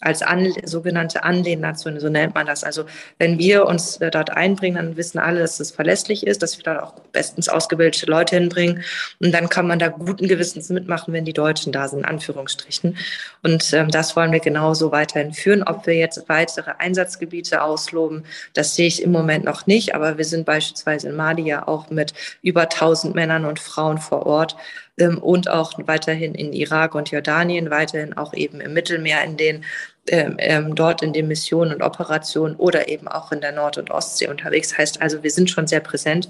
als 0.00 0.22
an, 0.22 0.52
sogenannte 0.64 1.24
Anlehnnation, 1.24 1.98
so 1.98 2.08
nennt 2.08 2.36
man 2.36 2.46
das. 2.46 2.62
Also 2.62 2.84
wenn 3.18 3.40
wir 3.40 3.66
uns 3.66 3.96
äh, 3.96 4.10
dort 4.12 4.30
einbringen, 4.30 4.76
dann 4.76 4.96
wissen 4.96 5.18
alle, 5.18 5.40
dass 5.40 5.58
es 5.58 5.72
verlässlich 5.72 6.24
ist, 6.24 6.42
dass 6.42 6.56
wir 6.58 6.62
dort 6.62 6.80
auch 6.80 6.92
bestens 7.10 7.48
ausgebildete 7.48 8.06
Leute 8.06 8.36
hinbringen. 8.36 8.84
Und 9.18 9.32
dann 9.32 9.48
kann 9.48 9.66
man 9.66 9.80
da 9.80 9.88
guten 9.88 10.28
Gewissens 10.28 10.68
mitmachen, 10.68 11.12
wenn 11.12 11.24
die 11.24 11.32
Deutschen 11.32 11.72
da 11.72 11.88
sind, 11.88 12.00
in 12.00 12.04
Anführungsstrichen. 12.04 12.96
Und 13.42 13.72
ähm, 13.72 13.90
das 13.90 14.14
wollen 14.14 14.30
wir 14.30 14.40
genauso 14.40 14.92
weiterhin 14.92 15.32
führen. 15.32 15.64
Ob 15.64 15.88
wir 15.88 15.94
jetzt 15.94 16.28
weitere 16.28 16.70
Einsatzgebiete 16.78 17.62
ausloben, 17.62 18.24
das 18.54 18.76
sehe 18.76 18.86
ich 18.86 19.02
im 19.02 19.10
Moment 19.10 19.44
noch 19.44 19.66
nicht. 19.66 19.96
Aber 19.96 20.18
wir 20.18 20.24
sind 20.24 20.46
beispielsweise 20.46 21.08
in 21.08 21.16
Mali 21.16 21.42
ja 21.42 21.66
auch 21.66 21.90
mit 21.90 22.14
über 22.42 22.68
1000 22.76 23.14
Männern 23.14 23.44
und 23.44 23.58
Frauen 23.58 23.98
vor 23.98 24.26
Ort 24.26 24.56
ähm, 24.98 25.18
und 25.18 25.50
auch 25.50 25.72
weiterhin 25.86 26.34
in 26.34 26.52
Irak 26.52 26.94
und 26.94 27.10
Jordanien, 27.10 27.70
weiterhin 27.70 28.16
auch 28.16 28.34
eben 28.34 28.60
im 28.60 28.72
Mittelmeer 28.72 29.24
in 29.24 29.36
den 29.36 29.64
ähm, 30.08 30.36
ähm, 30.38 30.74
dort 30.76 31.02
in 31.02 31.12
den 31.12 31.26
Missionen 31.26 31.72
und 31.72 31.82
Operationen 31.82 32.54
oder 32.56 32.88
eben 32.88 33.08
auch 33.08 33.32
in 33.32 33.40
der 33.40 33.52
Nord- 33.52 33.78
und 33.78 33.90
Ostsee 33.90 34.28
unterwegs. 34.28 34.78
Heißt 34.78 35.02
also, 35.02 35.22
wir 35.22 35.30
sind 35.30 35.50
schon 35.50 35.66
sehr 35.66 35.80
präsent 35.80 36.28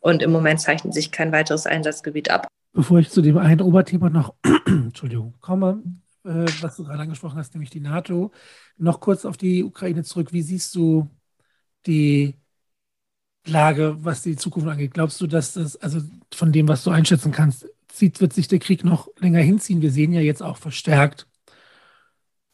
und 0.00 0.22
im 0.22 0.32
Moment 0.32 0.60
zeichnet 0.60 0.92
sich 0.92 1.12
kein 1.12 1.30
weiteres 1.30 1.66
Einsatzgebiet 1.66 2.30
ab. 2.30 2.48
Bevor 2.72 2.98
ich 2.98 3.10
zu 3.10 3.22
dem 3.22 3.38
einen 3.38 3.60
Oberthema 3.60 4.10
noch 4.10 4.34
Entschuldigung, 4.66 5.34
komme, 5.40 5.82
äh, 6.24 6.46
was 6.60 6.76
du 6.76 6.84
gerade 6.84 7.02
angesprochen 7.02 7.38
hast, 7.38 7.54
nämlich 7.54 7.70
die 7.70 7.80
NATO, 7.80 8.32
noch 8.76 8.98
kurz 8.98 9.24
auf 9.24 9.36
die 9.36 9.62
Ukraine 9.62 10.02
zurück. 10.02 10.32
Wie 10.32 10.42
siehst 10.42 10.74
du 10.74 11.08
die 11.86 12.34
Lage, 13.46 13.96
was 14.00 14.22
die 14.22 14.36
Zukunft 14.36 14.68
angeht? 14.68 14.94
Glaubst 14.94 15.20
du, 15.20 15.26
dass 15.26 15.54
das, 15.54 15.76
also 15.76 16.00
von 16.34 16.52
dem, 16.52 16.68
was 16.68 16.84
du 16.84 16.90
einschätzen 16.90 17.32
kannst, 17.32 17.66
zieht, 17.88 18.20
wird 18.20 18.32
sich 18.32 18.48
der 18.48 18.58
Krieg 18.60 18.84
noch 18.84 19.08
länger 19.18 19.40
hinziehen? 19.40 19.82
Wir 19.82 19.90
sehen 19.90 20.12
ja 20.12 20.20
jetzt 20.20 20.42
auch 20.42 20.56
verstärkt, 20.56 21.26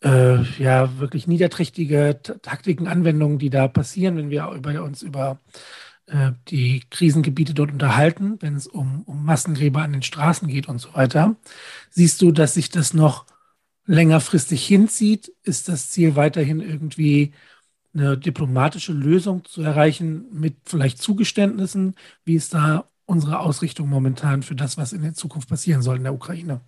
äh, 0.03 0.43
ja, 0.63 0.99
wirklich 0.99 1.27
niederträchtige 1.27 2.21
Taktiken, 2.43 2.87
Anwendungen, 2.87 3.39
die 3.39 3.51
da 3.51 3.69
passieren, 3.69 4.17
wenn 4.17 4.31
wir 4.31 4.49
über 4.53 4.83
uns 4.83 5.03
über 5.03 5.41
äh, 6.07 6.33
die 6.49 6.83
Krisengebiete 6.91 7.55
dort 7.55 7.73
unterhalten, 7.73 8.39
wenn 8.41 8.57
es 8.57 8.67
um, 8.67 9.03
um 9.05 9.25
Massengräber 9.25 9.83
an 9.83 9.93
den 9.93 10.03
Straßen 10.03 10.49
geht 10.49 10.69
und 10.69 10.79
so 10.81 10.95
weiter. 10.95 11.37
Siehst 11.91 12.23
du, 12.23 12.33
dass 12.33 12.55
sich 12.55 12.71
das 12.71 12.95
noch 12.95 13.27
längerfristig 13.87 14.67
hinzieht? 14.67 15.33
Ist 15.43 15.69
das 15.69 15.91
Ziel 15.91 16.17
weiterhin 16.17 16.61
irgendwie 16.61 17.33
eine 17.95 18.19
diplomatische 18.19 18.93
Lösung 18.93 19.45
zu 19.45 19.63
erreichen 19.63 20.27
mit 20.33 20.57
vielleicht 20.65 21.01
Zugeständnissen? 21.01 21.95
Wie 22.25 22.35
ist 22.35 22.55
da 22.55 22.91
unsere 23.07 23.41
Ausrichtung 23.41 23.89
momentan 23.89 24.43
für 24.43 24.55
das, 24.55 24.77
was 24.77 24.93
in 24.93 25.03
der 25.03 25.15
Zukunft 25.15 25.49
passieren 25.49 25.83
soll 25.83 25.97
in 25.97 26.05
der 26.05 26.15
Ukraine? 26.15 26.61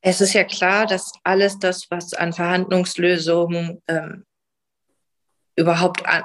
Es 0.00 0.20
ist 0.20 0.32
ja 0.32 0.44
klar, 0.44 0.86
dass 0.86 1.12
alles 1.24 1.58
das, 1.58 1.90
was 1.90 2.14
an 2.14 2.32
Verhandlungslösungen 2.32 3.82
ähm, 3.88 4.24
überhaupt 5.56 6.06
an, 6.06 6.24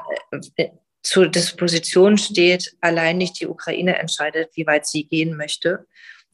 äh, 0.56 0.70
zur 1.02 1.28
Disposition 1.28 2.18
steht, 2.18 2.76
allein 2.82 3.18
nicht 3.18 3.40
die 3.40 3.48
Ukraine 3.48 3.98
entscheidet, 3.98 4.52
wie 4.56 4.66
weit 4.66 4.88
sie 4.88 5.06
gehen 5.06 5.36
möchte. 5.36 5.86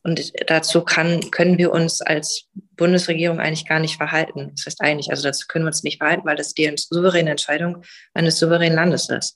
Und 0.04 0.32
dazu 0.50 0.84
kann, 0.84 1.30
können 1.32 1.58
wir 1.58 1.72
uns 1.72 2.02
als 2.02 2.46
Bundesregierung 2.76 3.40
eigentlich 3.40 3.68
gar 3.68 3.80
nicht 3.80 3.98
verhalten. 3.98 4.52
Das 4.56 4.66
heißt 4.66 4.82
eigentlich, 4.82 5.10
also 5.10 5.24
dazu 5.24 5.46
können 5.48 5.66
wir 5.66 5.70
uns 5.70 5.84
nicht 5.84 5.98
verhalten, 5.98 6.26
weil 6.26 6.38
das 6.38 6.54
die 6.54 6.74
souveräne 6.76 7.32
Entscheidung 7.32 7.84
eines 8.14 8.40
souveränen 8.40 8.76
Landes 8.76 9.10
ist. 9.10 9.36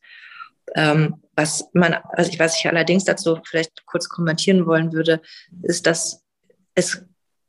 Ähm, 0.75 1.22
was 1.36 1.65
man, 1.74 1.96
also 2.13 2.32
ich, 2.32 2.39
was 2.39 2.58
ich 2.58 2.67
allerdings 2.67 3.03
dazu 3.03 3.39
vielleicht 3.46 3.86
kurz 3.86 4.08
kommentieren 4.08 4.65
wollen 4.65 4.93
würde, 4.93 5.22
ist, 5.63 5.86
dass 5.86 6.24
es 6.75 7.03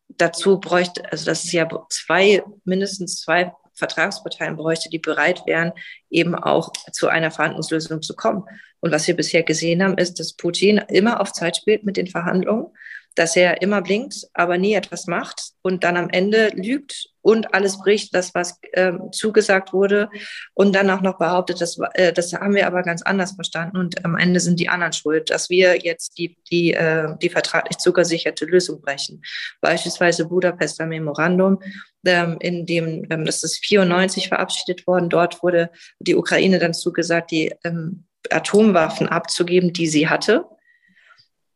dazu 0.09 0.59
bräuchte, 0.59 1.11
also 1.11 1.27
dass 1.27 1.45
es 1.45 1.53
ja 1.53 1.69
zwei, 1.91 2.43
mindestens 2.65 3.21
zwei 3.21 3.53
Vertragsparteien 3.75 4.57
bräuchte, 4.57 4.89
die 4.89 4.99
bereit 4.99 5.43
wären, 5.47 5.73
eben 6.11 6.35
auch 6.35 6.73
zu 6.93 7.09
einer 7.09 7.31
Verhandlungslösung 7.31 8.03
zu 8.03 8.15
kommen. 8.15 8.45
Und 8.81 8.93
was 8.93 9.07
wir 9.07 9.17
bisher 9.17 9.43
gesehen 9.43 9.83
haben, 9.83 9.99
ist, 9.99 10.21
dass 10.21 10.35
Putin 10.35 10.79
immer 10.89 11.21
auf 11.21 11.33
Zeit 11.33 11.57
spielt 11.57 11.85
mit 11.85 11.97
den 11.97 12.07
Verhandlungen 12.07 12.67
dass 13.15 13.37
er 13.37 13.63
immer 13.63 13.83
blinkt, 13.83 14.27
aber 14.35 14.59
nie 14.59 14.75
etwas 14.75 15.07
macht 15.07 15.53
und 15.63 15.85
dann 15.85 15.97
am 15.97 16.11
Ende 16.11 16.51
lügt 16.55 17.11
und 17.23 17.55
alles 17.55 17.79
bricht, 17.79 18.15
das, 18.15 18.35
was 18.35 18.59
äh, 18.73 18.93
zugesagt 19.13 19.73
wurde 19.73 20.11
und 20.53 20.75
dann 20.75 20.91
auch 20.91 21.01
noch 21.01 21.17
behauptet, 21.19 21.61
das, 21.61 21.79
äh, 21.95 22.13
das 22.13 22.33
haben 22.33 22.55
wir 22.55 22.67
aber 22.67 22.83
ganz 22.83 23.03
anders 23.03 23.33
verstanden 23.33 23.79
und 23.79 24.05
am 24.05 24.17
Ende 24.17 24.41
sind 24.41 24.61
die 24.61 24.69
anderen 24.69 24.93
schuld, 24.93 25.31
dass 25.31 25.49
wir 25.49 25.79
jetzt 25.79 26.19
die, 26.19 26.37
die, 26.51 26.75
äh, 26.75 27.17
die 27.23 27.31
vertraglich 27.31 27.79
zugesicherte 27.79 28.45
Lösung 28.45 28.81
brechen. 28.81 29.23
Beispielsweise 29.61 30.27
Budapester 30.27 30.87
Memorandum, 30.87 31.61
ähm, 32.05 32.37
in 32.41 32.67
dem, 32.67 33.07
ähm, 33.11 33.25
das 33.25 33.43
ist 33.43 33.65
94 33.65 34.29
verabschiedet 34.29 34.87
worden, 34.87 35.09
dort 35.09 35.43
wurde 35.43 35.71
die 36.01 36.17
Ukraine 36.17 36.59
dann 36.59 36.75
zugesagt, 36.75 37.31
die 37.31 37.55
ähm, 37.65 38.05
Atomwaffen 38.31 39.09
abzugeben, 39.09 39.73
die 39.73 39.87
sie 39.87 40.09
hatte 40.09 40.45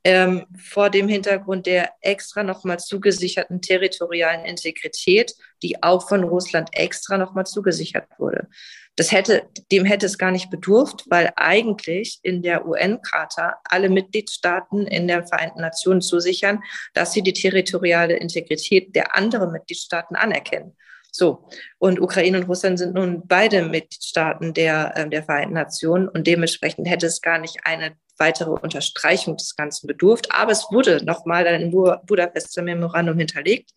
ähm, 0.08 0.46
vor 0.58 0.88
dem 0.88 1.06
Hintergrund 1.06 1.66
der 1.66 1.90
extra 2.00 2.42
nochmal 2.42 2.78
zugesicherten 2.78 3.60
territorialen 3.60 4.46
Integrität, 4.46 5.34
die 5.62 5.82
auch 5.82 6.08
von 6.08 6.24
Russland 6.24 6.70
extra 6.72 7.18
nochmal 7.18 7.44
zugesichert 7.44 8.08
wurde. 8.16 8.48
Das 8.96 9.12
hätte, 9.12 9.42
dem 9.70 9.84
hätte 9.84 10.06
es 10.06 10.16
gar 10.16 10.30
nicht 10.30 10.48
bedurft, 10.48 11.04
weil 11.10 11.30
eigentlich 11.36 12.20
in 12.22 12.40
der 12.40 12.66
UN-Charta 12.66 13.56
alle 13.64 13.90
Mitgliedstaaten 13.90 14.86
in 14.86 15.08
der 15.08 15.26
Vereinten 15.26 15.60
Nationen 15.60 16.00
zusichern, 16.00 16.62
dass 16.94 17.12
sie 17.12 17.20
die 17.20 17.34
territoriale 17.34 18.16
Integrität 18.16 18.96
der 18.96 19.14
anderen 19.14 19.52
Mitgliedstaaten 19.52 20.16
anerkennen. 20.16 20.74
So, 21.12 21.50
und 21.76 22.00
Ukraine 22.00 22.38
und 22.38 22.48
Russland 22.48 22.78
sind 22.78 22.94
nun 22.94 23.26
beide 23.26 23.60
Mitgliedstaaten 23.62 24.54
der, 24.54 24.96
äh, 24.96 25.08
der 25.10 25.22
Vereinten 25.22 25.54
Nationen 25.54 26.08
und 26.08 26.26
dementsprechend 26.26 26.88
hätte 26.88 27.06
es 27.06 27.20
gar 27.20 27.38
nicht 27.38 27.58
eine 27.64 27.94
weitere 28.18 28.50
Unterstreichung 28.50 29.36
des 29.36 29.56
Ganzen 29.56 29.86
bedurft. 29.86 30.32
Aber 30.32 30.52
es 30.52 30.66
wurde 30.70 31.04
nochmal 31.04 31.44
dann 31.44 31.60
im 31.60 31.70
Budapester 31.70 32.62
Memorandum 32.62 33.18
hinterlegt. 33.18 33.70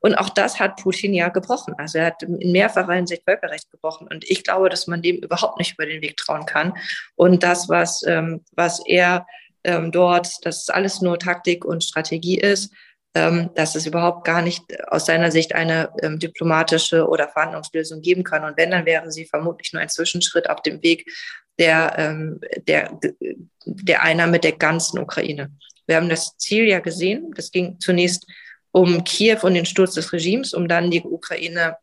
Und 0.00 0.14
auch 0.14 0.30
das 0.30 0.58
hat 0.58 0.76
Putin 0.82 1.12
ja 1.12 1.28
gebrochen. 1.28 1.74
Also 1.76 1.98
er 1.98 2.06
hat 2.06 2.22
in 2.22 2.52
mehrfacher 2.52 2.94
Hinsicht 2.94 3.22
Völkerrecht 3.24 3.70
gebrochen. 3.70 4.08
Und 4.08 4.24
ich 4.28 4.44
glaube, 4.44 4.70
dass 4.70 4.86
man 4.86 5.02
dem 5.02 5.16
überhaupt 5.16 5.58
nicht 5.58 5.74
über 5.74 5.86
den 5.86 6.00
Weg 6.00 6.16
trauen 6.16 6.46
kann. 6.46 6.72
Und 7.16 7.42
das, 7.42 7.68
was, 7.68 8.02
ähm, 8.06 8.42
was 8.56 8.80
er 8.86 9.26
ähm, 9.62 9.92
dort, 9.92 10.44
dass 10.46 10.70
alles 10.70 11.02
nur 11.02 11.18
Taktik 11.18 11.66
und 11.66 11.84
Strategie 11.84 12.38
ist, 12.38 12.72
ähm, 13.14 13.50
dass 13.54 13.74
es 13.74 13.86
überhaupt 13.86 14.24
gar 14.24 14.40
nicht 14.40 14.62
aus 14.88 15.04
seiner 15.06 15.30
Sicht 15.30 15.54
eine 15.54 15.90
ähm, 16.00 16.18
diplomatische 16.18 17.06
oder 17.06 17.28
Verhandlungslösung 17.28 18.00
geben 18.00 18.24
kann. 18.24 18.44
Und 18.44 18.56
wenn, 18.56 18.70
dann 18.70 18.86
wäre 18.86 19.10
sie 19.10 19.26
vermutlich 19.26 19.72
nur 19.72 19.82
ein 19.82 19.88
Zwischenschritt 19.88 20.48
auf 20.48 20.62
dem 20.62 20.82
Weg 20.82 21.10
der, 21.60 21.94
ähm, 21.96 22.40
der, 22.66 22.98
der 23.64 24.02
Einnahme 24.02 24.40
der 24.40 24.52
ganzen 24.52 24.98
Ukraine. 24.98 25.52
Wir 25.86 25.96
haben 25.96 26.08
das 26.08 26.36
Ziel 26.38 26.64
ja 26.64 26.80
gesehen. 26.80 27.32
Das 27.36 27.52
ging 27.52 27.78
zunächst 27.78 28.26
um 28.72 29.04
Kiew 29.04 29.38
und 29.42 29.54
den 29.54 29.66
Sturz 29.66 29.94
des 29.94 30.12
Regimes, 30.12 30.54
um 30.54 30.66
dann 30.66 30.90
die 30.90 31.02
Ukraine 31.02 31.76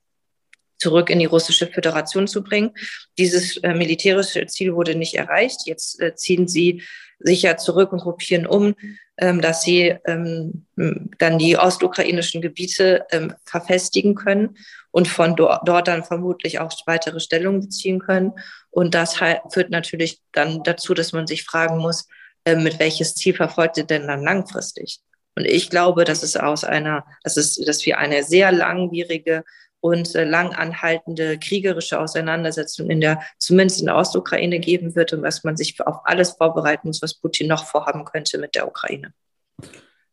zurück 0.77 1.09
in 1.09 1.19
die 1.19 1.25
russische 1.25 1.67
Föderation 1.67 2.27
zu 2.27 2.43
bringen. 2.43 2.71
Dieses 3.17 3.57
äh, 3.57 3.73
militärische 3.73 4.45
Ziel 4.47 4.75
wurde 4.75 4.95
nicht 4.95 5.15
erreicht. 5.15 5.61
Jetzt 5.65 5.99
äh, 6.01 6.15
ziehen 6.15 6.47
sie 6.47 6.83
sich 7.19 7.41
ja 7.41 7.57
zurück 7.57 7.91
und 7.91 8.01
gruppieren 8.01 8.45
um, 8.45 8.75
ähm, 9.17 9.41
dass 9.41 9.63
sie 9.63 9.95
ähm, 10.05 10.67
dann 10.75 11.39
die 11.39 11.57
ostukrainischen 11.57 12.41
Gebiete 12.41 13.05
ähm, 13.11 13.33
verfestigen 13.43 14.13
können 14.13 14.55
und 14.91 15.07
von 15.07 15.35
do 15.35 15.49
dort 15.65 15.87
dann 15.87 16.03
vermutlich 16.03 16.59
auch 16.59 16.71
weitere 16.85 17.19
Stellungen 17.19 17.61
beziehen 17.61 17.99
können. 17.99 18.33
Und 18.77 18.93
das 18.93 19.15
führt 19.15 19.71
natürlich 19.71 20.21
dann 20.33 20.61
dazu, 20.61 20.93
dass 20.93 21.11
man 21.11 21.25
sich 21.25 21.45
fragen 21.45 21.79
muss, 21.79 22.07
äh, 22.45 22.55
mit 22.55 22.77
welches 22.77 23.15
Ziel 23.15 23.33
verfolgt 23.33 23.77
ihr 23.77 23.85
denn 23.85 24.05
dann 24.05 24.21
langfristig? 24.21 24.99
Und 25.35 25.45
ich 25.45 25.71
glaube, 25.71 26.03
dass 26.03 26.21
es 26.21 26.37
aus 26.37 26.63
einer, 26.63 27.03
dass 27.23 27.37
es, 27.37 27.55
dass 27.55 27.83
wir 27.87 27.97
eine 27.97 28.21
sehr 28.21 28.51
langwierige 28.51 29.43
und 29.79 30.13
äh, 30.13 30.25
lang 30.25 30.53
anhaltende 30.53 31.39
kriegerische 31.39 31.99
Auseinandersetzung 31.99 32.91
in 32.91 33.01
der, 33.01 33.19
zumindest 33.39 33.79
in 33.79 33.87
der 33.87 33.95
Ostukraine 33.95 34.59
geben 34.59 34.93
wird 34.95 35.11
und 35.11 35.23
dass 35.23 35.43
man 35.43 35.57
sich 35.57 35.81
auf 35.81 36.01
alles 36.03 36.33
vorbereiten 36.33 36.89
muss, 36.89 37.01
was 37.01 37.15
Putin 37.15 37.47
noch 37.47 37.65
vorhaben 37.65 38.05
könnte 38.05 38.37
mit 38.37 38.53
der 38.53 38.67
Ukraine. 38.67 39.11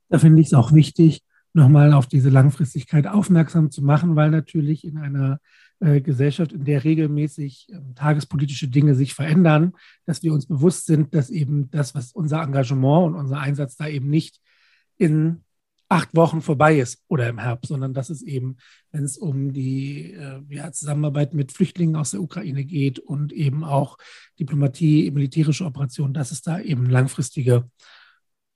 Da 0.09 0.19
finde 0.19 0.41
ich 0.41 0.47
es 0.47 0.55
auch 0.55 0.73
wichtig, 0.73 1.21
nochmal 1.53 1.93
auf 1.93 2.07
diese 2.07 2.31
Langfristigkeit 2.31 3.09
aufmerksam 3.09 3.71
zu 3.71 3.83
machen, 3.83 4.17
weil 4.17 4.31
natürlich 4.31 4.87
in 4.87 4.97
einer 4.97 5.39
äh, 5.85 6.01
Gesellschaft, 6.01 6.53
in 6.53 6.65
der 6.65 6.85
regelmäßig 6.85 7.69
äh, 7.71 7.79
tagespolitische 7.95 8.69
Dinge 8.69 8.95
sich 8.95 9.15
verändern, 9.15 9.73
dass 10.07 10.23
wir 10.23 10.33
uns 10.33 10.47
bewusst 10.47 10.87
sind, 10.87 11.15
dass 11.15 11.31
eben 11.31 11.71
das, 11.71 11.95
was 11.95 12.13
unser 12.13 12.43
Engagement 12.43 13.09
und 13.09 13.15
unser 13.15 13.39
Einsatz 13.39 13.77
da 13.77 13.87
eben 13.87 14.09
nicht 14.09 14.41
in 14.97 15.45
acht 15.89 16.15
Wochen 16.17 16.41
vorbei 16.41 16.79
ist 16.79 17.05
oder 17.09 17.29
im 17.29 17.39
Herbst, 17.39 17.69
sondern 17.69 17.93
dass 17.93 18.11
es 18.11 18.23
eben, 18.23 18.57
wenn 18.91 19.05
es 19.05 19.19
um 19.19 19.53
die 19.53 20.13
äh, 20.13 20.41
ja, 20.49 20.73
Zusammenarbeit 20.73 21.35
mit 21.35 21.53
Flüchtlingen 21.53 21.97
aus 21.97 22.13
der 22.13 22.23
Ukraine 22.23 22.65
geht 22.65 22.99
und 22.99 23.33
eben 23.33 23.65
auch 23.65 23.99
Diplomatie, 24.41 25.11
militärische 25.11 25.65
Operationen, 25.65 26.15
dass 26.15 26.33
es 26.33 26.43
da 26.43 26.59
eben 26.59 26.89
langfristige 26.89 27.69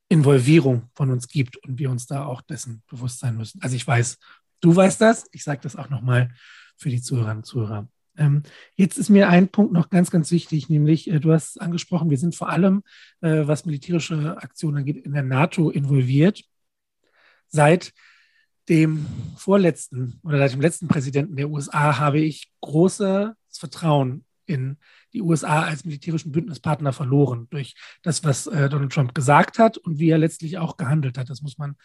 Involvierung 0.09 0.89
von 0.95 1.11
uns 1.11 1.29
gibt 1.29 1.59
und 1.59 1.79
wir 1.79 1.91
uns 1.91 2.07
da 2.07 2.25
auch 2.25 2.41
dessen 2.41 2.83
bewusst 2.89 3.19
sein 3.19 3.37
müssen. 3.37 3.61
Also 3.61 3.77
ich 3.77 3.87
weiß, 3.87 4.19
du 4.61 4.75
weißt 4.75 5.01
das, 5.01 5.27
ich 5.33 5.45
sage 5.45 5.61
das 5.63 5.77
auch 5.77 5.91
nochmal 5.91 6.31
für 6.79 6.89
die 6.89 7.03
Zuhörerinnen 7.03 7.39
und 7.39 7.45
Zuhörer. 7.45 7.89
Ähm, 8.17 8.43
jetzt 8.75 8.99
ist 8.99 9.11
mir 9.11 9.29
ein 9.29 9.49
Punkt 9.49 9.73
noch 9.73 9.91
ganz, 9.91 10.11
ganz 10.11 10.31
wichtig, 10.31 10.69
nämlich 10.69 11.09
äh, 11.11 11.21
du 11.21 11.33
hast 11.33 11.61
angesprochen, 11.61 12.11
wir 12.11 12.19
sind 12.19 12.35
vor 12.35 12.49
allem, 12.49 12.83
äh, 13.21 13.47
was 13.47 13.65
militärische 13.65 14.37
Aktionen 14.39 14.79
angeht, 14.79 15.05
in 15.05 15.13
der 15.13 15.23
NATO 15.23 15.71
involviert 15.71 16.43
seit 17.49 17.93
dem 18.69 19.07
vorletzten 19.37 20.21
oder 20.23 20.39
seit 20.39 20.53
dem 20.53 20.61
letzten 20.61 20.89
Präsidenten 20.89 21.37
der 21.37 21.49
USA 21.49 21.99
habe 21.99 22.21
ich 22.21 22.51
großes 22.61 23.31
Vertrauen 23.51 24.25
in 24.47 24.79
die 25.13 25.23
USA 25.23 25.63
als 25.63 25.85
militärischen 25.85 26.33
Bündnispartner 26.33 26.93
verloren 26.93 27.47
durch 27.51 27.75
das, 28.03 28.25
was 28.25 28.47
äh, 28.47 28.69
Donald 28.69 28.93
Trump 28.93 29.15
gesagt 29.15 29.59
hat 29.59 29.79
und 29.79 29.99
wie 29.99 30.11
er 30.11 30.19
letztlich 30.19 30.59
auch 30.59 30.77
gehandelt 30.77 31.19
hat. 31.19 31.31
Das 31.31 31.43
muss 31.43 31.59
man 31.59 31.77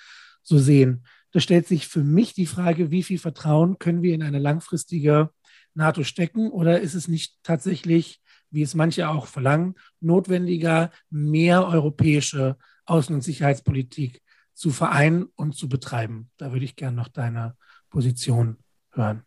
so 0.41 0.57
sehen. 0.57 1.05
Da 1.33 1.39
stellt 1.39 1.67
sich 1.67 1.87
für 1.87 2.03
mich 2.03 2.33
die 2.33 2.45
Frage, 2.45 2.91
wie 2.91 3.01
viel 3.01 3.17
Vertrauen 3.17 3.79
können 3.79 4.03
wir 4.03 4.13
in 4.13 4.21
eine 4.21 4.37
langfristige 4.37 5.31
NATO 5.73 6.03
stecken 6.03 6.51
oder 6.51 6.79
ist 6.79 6.93
es 6.93 7.07
nicht 7.07 7.39
tatsächlich, 7.41 8.21
wie 8.51 8.61
es 8.61 8.75
manche 8.75 9.09
auch 9.09 9.25
verlangen, 9.25 9.73
notwendiger, 9.99 10.91
mehr 11.09 11.67
europäische 11.67 12.55
Außen- 12.85 13.15
und 13.15 13.23
Sicherheitspolitik 13.23 14.21
zu 14.53 14.69
vereinen 14.69 15.23
und 15.35 15.55
zu 15.55 15.67
betreiben. 15.67 16.29
Da 16.37 16.51
würde 16.51 16.65
ich 16.65 16.75
gerne 16.75 16.95
noch 16.95 17.07
deine 17.07 17.57
Position 17.89 18.57
hören. 18.91 19.25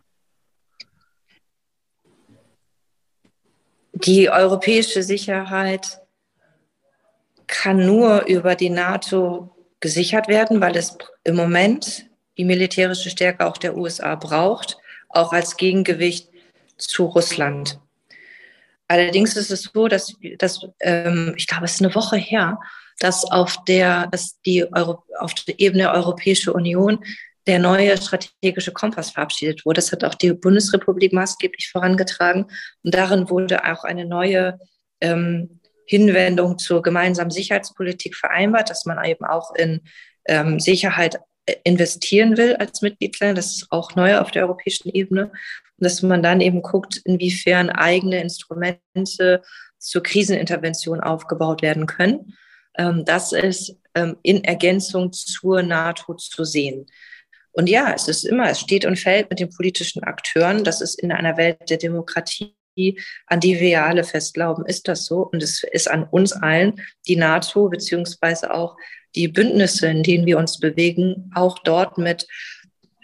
Die 3.95 4.31
europäische 4.31 5.03
Sicherheit 5.03 6.01
kann 7.49 7.85
nur 7.85 8.27
über 8.27 8.55
die 8.55 8.71
NATO 8.71 9.56
gesichert 9.81 10.29
werden, 10.29 10.61
weil 10.61 10.77
es 10.77 10.97
im 11.25 11.37
Moment 11.37 12.07
die 12.39 12.45
militärische 12.45 13.11
Stärke 13.11 13.47
auch 13.47 13.57
der 13.57 13.77
USA 13.77 14.15
braucht, 14.15 14.77
auch 15.09 15.33
als 15.33 15.57
Gegengewicht 15.57 16.29
zu 16.77 17.07
Russland. 17.07 17.79
Allerdings 18.89 19.37
ist 19.37 19.51
es 19.51 19.63
so, 19.63 19.89
dass, 19.89 20.15
dass 20.39 20.67
ähm, 20.81 21.35
ich 21.37 21.47
glaube, 21.47 21.65
es 21.65 21.75
ist 21.75 21.83
eine 21.83 21.95
Woche 21.95 22.17
her, 22.17 22.59
dass 22.99 23.25
auf 23.25 23.65
der, 23.65 24.07
dass 24.09 24.41
die 24.43 24.65
Euro, 24.73 25.03
auf 25.19 25.35
der 25.35 25.59
Ebene 25.59 25.85
der 25.85 25.95
Europäischen 25.95 26.51
Union 26.51 27.05
der 27.47 27.59
neue 27.59 27.97
strategische 27.97 28.73
Kompass 28.73 29.11
verabschiedet 29.11 29.65
wurde. 29.65 29.77
Das 29.77 29.93
hat 29.93 30.03
auch 30.05 30.15
die 30.15 30.33
Bundesrepublik 30.33 31.13
maßgeblich 31.13 31.71
vorangetragen. 31.71 32.47
Und 32.83 32.95
darin 32.95 33.31
wurde 33.31 33.65
auch 33.65 33.85
eine 33.85 34.05
neue 34.05 34.59
ähm, 35.01 35.61
Hinwendung 35.87 36.59
zur 36.59 36.83
gemeinsamen 36.83 37.31
Sicherheitspolitik 37.31 38.17
vereinbart, 38.17 38.71
dass 38.71 38.85
man 38.85 39.03
eben 39.05 39.25
auch 39.25 39.55
in 39.55 39.83
ähm, 40.27 40.61
Sicherheit 40.61 41.21
äh, 41.47 41.55
investieren 41.65 42.37
will 42.37 42.57
als 42.57 42.83
Mitgliedsland. 42.83 43.39
Das 43.39 43.57
ist 43.57 43.67
auch 43.71 43.95
neu 43.95 44.19
auf 44.19 44.31
der 44.31 44.43
europäischen 44.43 44.91
Ebene. 44.91 45.27
Und 45.27 45.85
dass 45.85 46.03
man 46.03 46.23
dann 46.23 46.41
eben 46.41 46.63
guckt, 46.63 47.01
inwiefern 47.05 47.71
eigene 47.71 48.21
Instrumente 48.21 49.43
zur 49.79 50.03
Krisenintervention 50.03 51.01
aufgebaut 51.01 51.63
werden 51.63 51.87
können. 51.87 52.35
Ähm, 52.77 53.05
das 53.05 53.33
ist 53.33 53.77
ähm, 53.95 54.17
in 54.23 54.45
Ergänzung 54.45 55.13
zur 55.13 55.63
NATO 55.63 56.15
zu 56.15 56.45
sehen. 56.45 56.87
Und 57.53 57.71
ja, 57.71 57.93
es 57.95 58.07
ist 58.07 58.25
immer, 58.25 58.51
es 58.51 58.61
steht 58.61 58.85
und 58.85 58.99
fällt 58.99 59.31
mit 59.31 59.41
den 59.41 59.49
politischen 59.49 60.05
Akteuren. 60.05 60.63
Das 60.63 60.83
ist 60.83 61.01
in 61.01 61.11
einer 61.11 61.39
Welt 61.39 61.71
der 61.71 61.79
Demokratie, 61.79 62.55
an 63.27 63.41
die 63.41 63.59
wir 63.61 63.69
ja 63.69 63.87
alle 63.87 64.05
fest 64.05 64.35
glauben, 64.35 64.65
ist 64.67 64.89
das 64.89 65.07
so. 65.07 65.29
Und 65.33 65.43
es 65.43 65.63
ist 65.63 65.91
an 65.91 66.05
uns 66.05 66.33
allen, 66.33 66.75
die 67.07 67.17
NATO 67.17 67.69
beziehungsweise 67.69 68.53
auch 68.53 68.77
die 69.15 69.29
Bündnisse, 69.29 69.89
in 69.89 70.03
denen 70.03 70.27
wir 70.27 70.39
uns 70.39 70.61
bewegen, 70.61 71.31
auch 71.35 71.59
dort 71.61 71.99
mit 71.99 72.27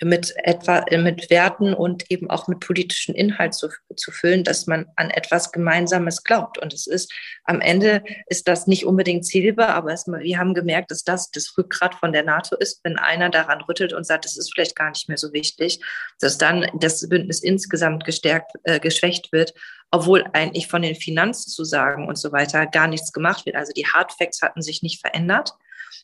mit 0.04 0.34
etwa 0.36 0.78
äh, 0.80 0.98
mit 0.98 1.30
Werten 1.30 1.74
und 1.74 2.10
eben 2.10 2.30
auch 2.30 2.48
mit 2.48 2.60
politischen 2.60 3.14
Inhalt 3.14 3.54
zu, 3.54 3.68
zu 3.96 4.10
füllen, 4.10 4.44
dass 4.44 4.66
man 4.66 4.86
an 4.96 5.10
etwas 5.10 5.52
Gemeinsames 5.52 6.24
glaubt. 6.24 6.58
Und 6.58 6.72
es 6.72 6.86
ist 6.86 7.12
am 7.44 7.60
Ende 7.60 8.02
ist 8.26 8.48
das 8.48 8.66
nicht 8.66 8.84
unbedingt 8.84 9.24
zielbar, 9.24 9.70
aber 9.70 9.92
es, 9.92 10.06
wir 10.06 10.38
haben 10.38 10.54
gemerkt, 10.54 10.90
dass 10.90 11.04
das 11.04 11.30
das 11.30 11.56
Rückgrat 11.56 11.94
von 11.94 12.12
der 12.12 12.24
NATO 12.24 12.56
ist, 12.56 12.80
wenn 12.84 12.98
einer 12.98 13.30
daran 13.30 13.60
rüttelt 13.62 13.92
und 13.92 14.04
sagt, 14.04 14.26
es 14.26 14.36
ist 14.36 14.52
vielleicht 14.52 14.76
gar 14.76 14.90
nicht 14.90 15.08
mehr 15.08 15.18
so 15.18 15.32
wichtig, 15.32 15.80
dass 16.20 16.38
dann 16.38 16.66
das 16.74 17.08
Bündnis 17.08 17.40
insgesamt 17.40 18.04
gestärkt, 18.04 18.52
äh, 18.64 18.80
geschwächt 18.80 19.32
wird, 19.32 19.54
obwohl 19.90 20.24
eigentlich 20.32 20.68
von 20.68 20.82
den 20.82 20.94
Finanzzusagen 20.94 22.08
und 22.08 22.18
so 22.18 22.32
weiter 22.32 22.66
gar 22.66 22.88
nichts 22.88 23.12
gemacht 23.12 23.46
wird. 23.46 23.56
Also 23.56 23.72
die 23.72 23.86
Hard 23.86 24.12
Facts 24.12 24.42
hatten 24.42 24.62
sich 24.62 24.82
nicht 24.82 25.00
verändert 25.00 25.52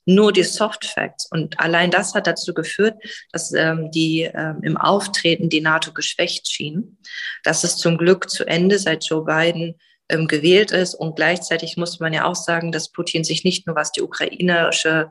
nur 0.05 0.33
die 0.33 0.43
Soft 0.43 0.85
Facts. 0.85 1.29
Und 1.31 1.59
allein 1.61 1.91
das 1.91 2.15
hat 2.15 2.27
dazu 2.27 2.55
geführt, 2.55 2.97
dass 3.33 3.53
ähm, 3.53 3.91
die 3.91 4.23
ähm, 4.23 4.61
im 4.63 4.77
Auftreten 4.77 5.49
die 5.49 5.61
NATO 5.61 5.93
geschwächt 5.93 6.49
schien. 6.49 6.99
Das 7.45 7.65
ist 7.65 7.79
zum 7.79 7.99
Glück 7.99 8.31
zu 8.31 8.47
Ende, 8.47 8.79
seit 8.79 9.05
Joe 9.05 9.25
Biden 9.25 9.75
ähm, 10.09 10.27
gewählt 10.27 10.71
ist. 10.71 10.95
Und 10.95 11.17
gleichzeitig 11.17 11.77
muss 11.77 12.01
man 12.01 12.13
ja 12.13 12.25
auch 12.25 12.37
sagen, 12.37 12.73
dass 12.73 12.91
Putin 12.91 13.25
sich 13.25 13.45
nicht 13.45 13.67
nur 13.67 13.77
was 13.77 13.93
die 13.93 14.03
ukrainische 14.03 15.11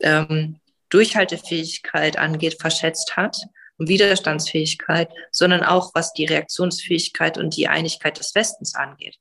ähm, 0.00 0.60
Durchhaltefähigkeit 0.90 2.18
angeht, 2.18 2.60
verschätzt 2.60 3.16
hat 3.16 3.38
und 3.76 3.88
Widerstandsfähigkeit, 3.88 5.10
sondern 5.30 5.62
auch 5.62 5.92
was 5.94 6.12
die 6.12 6.24
Reaktionsfähigkeit 6.24 7.38
und 7.38 7.56
die 7.56 7.68
Einigkeit 7.68 8.18
des 8.18 8.34
Westens 8.34 8.74
angeht. 8.74 9.16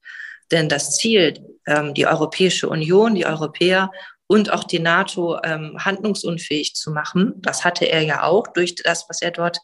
Denn 0.51 0.69
das 0.69 0.95
Ziel, 0.95 1.57
ähm, 1.65 1.93
die 1.93 2.07
Europäische 2.07 2.69
Union, 2.69 3.15
die 3.15 3.25
Europäer 3.25 3.91
und 4.27 4.51
auch 4.51 4.63
die 4.63 4.79
NATO 4.79 5.39
ähm, 5.43 5.77
handlungsunfähig 5.83 6.75
zu 6.75 6.91
machen. 6.91 7.33
Das 7.37 7.63
hatte 7.63 7.85
er 7.85 8.01
ja 8.01 8.23
auch 8.23 8.47
durch 8.47 8.75
das, 8.75 9.05
was 9.09 9.21
er 9.21 9.31
dort 9.31 9.59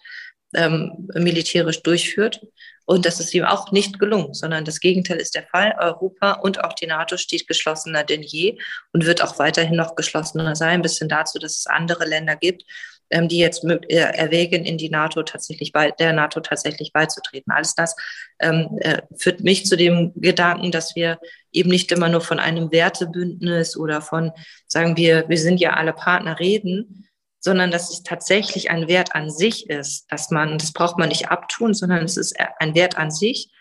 ähm, 0.55 1.09
militärisch 1.13 1.83
durchführt. 1.83 2.41
Und 2.85 3.05
das 3.05 3.19
ist 3.19 3.33
ihm 3.33 3.45
auch 3.45 3.71
nicht 3.71 3.97
gelungen, 3.97 4.33
sondern 4.33 4.65
das 4.65 4.79
Gegenteil 4.81 5.17
ist 5.17 5.35
der 5.35 5.47
Fall. 5.47 5.73
Europa 5.79 6.33
und 6.33 6.63
auch 6.63 6.73
die 6.73 6.87
NATO 6.87 7.15
steht 7.17 7.47
geschlossener 7.47 8.03
denn 8.03 8.21
je 8.21 8.57
und 8.91 9.05
wird 9.05 9.23
auch 9.23 9.39
weiterhin 9.39 9.75
noch 9.75 9.95
geschlossener 9.95 10.55
sein, 10.55 10.81
bis 10.81 10.97
hin 10.97 11.07
dazu, 11.07 11.39
dass 11.39 11.57
es 11.59 11.67
andere 11.67 12.05
Länder 12.05 12.35
gibt, 12.35 12.63
ähm, 13.13 13.27
die 13.27 13.37
jetzt 13.37 13.63
äh, 13.63 13.95
erwägen, 13.95 14.65
in 14.65 14.77
die 14.77 14.89
NATO 14.89 15.23
tatsächlich 15.23 15.71
bei, 15.71 15.91
der 15.91 16.13
NATO 16.13 16.39
tatsächlich 16.39 16.91
beizutreten. 16.91 17.53
Alles 17.53 17.75
das 17.75 17.95
ähm, 18.39 18.77
äh, 18.81 19.03
führt 19.15 19.41
mich 19.41 19.65
zu 19.65 19.77
dem 19.77 20.11
Gedanken, 20.15 20.71
dass 20.71 20.95
wir 20.95 21.19
eben 21.51 21.69
nicht 21.69 21.91
immer 21.91 22.09
nur 22.09 22.21
von 22.21 22.39
einem 22.39 22.71
Wertebündnis 22.71 23.77
oder 23.77 24.01
von, 24.01 24.31
sagen 24.67 24.97
wir, 24.97 25.29
wir 25.29 25.37
sind 25.37 25.59
ja 25.59 25.73
alle 25.73 25.93
Partner 25.93 26.39
reden, 26.39 27.07
sondern 27.39 27.69
dass 27.69 27.91
es 27.91 28.03
tatsächlich 28.03 28.71
ein 28.71 28.87
Wert 28.87 29.13
an 29.13 29.29
sich 29.29 29.69
ist, 29.69 30.11
dass 30.11 30.31
man, 30.31 30.57
das 30.57 30.73
braucht 30.73 30.97
man 30.97 31.09
nicht 31.09 31.29
abtun, 31.29 31.73
sondern 31.73 32.03
es 32.03 32.17
ist 32.17 32.35
ein 32.59 32.73
Wert 32.73 32.97
an 32.97 33.11
sich, 33.11 33.51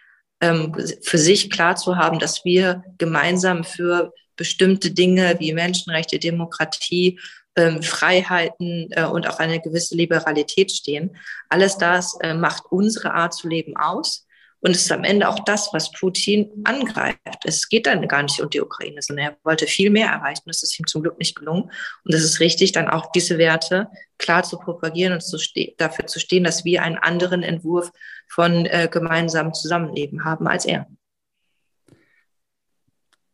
ähm, 0.40 0.74
für 1.02 1.18
sich 1.18 1.50
klar 1.50 1.76
zu 1.76 1.96
haben, 1.96 2.18
dass 2.18 2.44
wir 2.44 2.84
gemeinsam 2.96 3.64
für 3.64 4.14
bestimmte 4.36 4.92
Dinge 4.92 5.36
wie 5.40 5.52
Menschenrechte, 5.52 6.18
Demokratie, 6.18 7.18
ähm, 7.56 7.82
Freiheiten 7.82 8.88
äh, 8.90 9.04
und 9.04 9.28
auch 9.28 9.38
eine 9.38 9.60
gewisse 9.60 9.94
Liberalität 9.94 10.70
stehen. 10.70 11.16
Alles 11.48 11.78
das 11.78 12.16
äh, 12.20 12.34
macht 12.34 12.64
unsere 12.70 13.12
Art 13.14 13.34
zu 13.34 13.48
leben 13.48 13.76
aus. 13.76 14.26
Und 14.64 14.70
es 14.70 14.82
ist 14.82 14.92
am 14.92 15.02
Ende 15.02 15.28
auch 15.28 15.40
das, 15.40 15.70
was 15.72 15.90
Putin 15.90 16.48
angreift. 16.62 17.18
Es 17.44 17.68
geht 17.68 17.86
dann 17.86 18.06
gar 18.06 18.22
nicht 18.22 18.40
um 18.40 18.48
die 18.48 18.60
Ukraine, 18.60 19.02
sondern 19.02 19.26
er 19.26 19.36
wollte 19.42 19.66
viel 19.66 19.90
mehr 19.90 20.08
erreichen. 20.08 20.44
Das 20.46 20.62
ist 20.62 20.78
ihm 20.78 20.86
zum 20.86 21.02
Glück 21.02 21.18
nicht 21.18 21.34
gelungen. 21.34 21.64
Und 22.04 22.14
es 22.14 22.22
ist 22.22 22.38
richtig, 22.38 22.70
dann 22.70 22.88
auch 22.88 23.10
diese 23.10 23.38
Werte 23.38 23.88
klar 24.18 24.44
zu 24.44 24.58
propagieren 24.58 25.14
und 25.14 25.20
zu 25.20 25.36
dafür 25.78 26.06
zu 26.06 26.20
stehen, 26.20 26.44
dass 26.44 26.64
wir 26.64 26.84
einen 26.84 26.96
anderen 26.96 27.42
Entwurf 27.42 27.90
von 28.28 28.66
äh, 28.66 28.88
gemeinsamem 28.90 29.52
Zusammenleben 29.52 30.24
haben 30.24 30.46
als 30.46 30.64
er. 30.64 30.86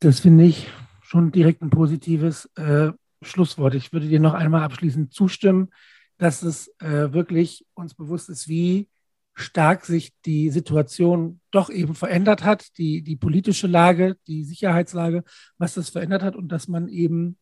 Das 0.00 0.20
finde 0.20 0.44
ich 0.44 0.68
schon 1.02 1.30
direkt 1.30 1.60
ein 1.60 1.68
positives 1.68 2.48
äh, 2.56 2.90
Schlusswort. 3.22 3.74
Ich 3.74 3.92
würde 3.92 4.08
dir 4.08 4.20
noch 4.20 4.34
einmal 4.34 4.62
abschließend 4.62 5.12
zustimmen, 5.12 5.70
dass 6.18 6.42
es 6.42 6.68
äh, 6.80 7.12
wirklich 7.12 7.66
uns 7.74 7.94
bewusst 7.94 8.28
ist, 8.28 8.48
wie 8.48 8.88
stark 9.34 9.84
sich 9.84 10.12
die 10.26 10.50
Situation 10.50 11.40
doch 11.50 11.70
eben 11.70 11.94
verändert 11.94 12.44
hat, 12.44 12.76
die, 12.76 13.02
die 13.02 13.16
politische 13.16 13.68
Lage, 13.68 14.16
die 14.26 14.44
Sicherheitslage, 14.44 15.22
was 15.58 15.74
das 15.74 15.90
verändert 15.90 16.22
hat 16.22 16.34
und 16.34 16.48
dass 16.48 16.66
man 16.66 16.88
eben 16.88 17.38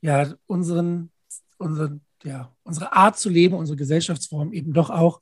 ja 0.00 0.32
unseren, 0.46 1.10
unseren, 1.58 2.02
ja, 2.22 2.54
unsere 2.62 2.92
Art 2.92 3.18
zu 3.18 3.28
leben, 3.28 3.56
unsere 3.56 3.76
Gesellschaftsform 3.76 4.52
eben 4.52 4.72
doch 4.72 4.90
auch 4.90 5.20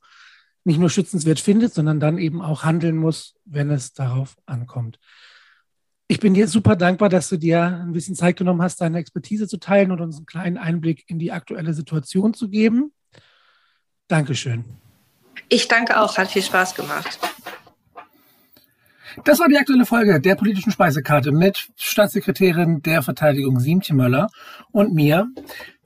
nicht 0.64 0.78
nur 0.78 0.90
schützenswert 0.90 1.40
findet, 1.40 1.72
sondern 1.72 1.98
dann 1.98 2.18
eben 2.18 2.42
auch 2.42 2.62
handeln 2.62 2.96
muss, 2.96 3.34
wenn 3.46 3.70
es 3.70 3.94
darauf 3.94 4.36
ankommt. 4.44 4.98
Ich 6.10 6.20
bin 6.20 6.32
dir 6.32 6.48
super 6.48 6.74
dankbar, 6.74 7.10
dass 7.10 7.28
du 7.28 7.36
dir 7.36 7.62
ein 7.62 7.92
bisschen 7.92 8.14
Zeit 8.14 8.38
genommen 8.38 8.62
hast, 8.62 8.80
deine 8.80 8.96
Expertise 8.96 9.46
zu 9.46 9.58
teilen 9.58 9.92
und 9.92 10.00
uns 10.00 10.16
einen 10.16 10.24
kleinen 10.24 10.56
Einblick 10.56 11.04
in 11.06 11.18
die 11.18 11.32
aktuelle 11.32 11.74
Situation 11.74 12.32
zu 12.32 12.48
geben. 12.48 12.92
Dankeschön. 14.08 14.64
Ich 15.50 15.68
danke 15.68 16.00
auch, 16.00 16.16
hat 16.16 16.30
viel 16.30 16.40
Spaß 16.42 16.74
gemacht. 16.74 17.18
Das 19.24 19.38
war 19.38 19.48
die 19.48 19.58
aktuelle 19.58 19.84
Folge 19.84 20.18
der 20.18 20.36
politischen 20.36 20.72
Speisekarte 20.72 21.30
mit 21.30 21.68
Staatssekretärin 21.76 22.80
der 22.80 23.02
Verteidigung 23.02 23.60
Siemtje 23.60 23.94
Möller 23.94 24.30
und 24.70 24.94
mir. 24.94 25.28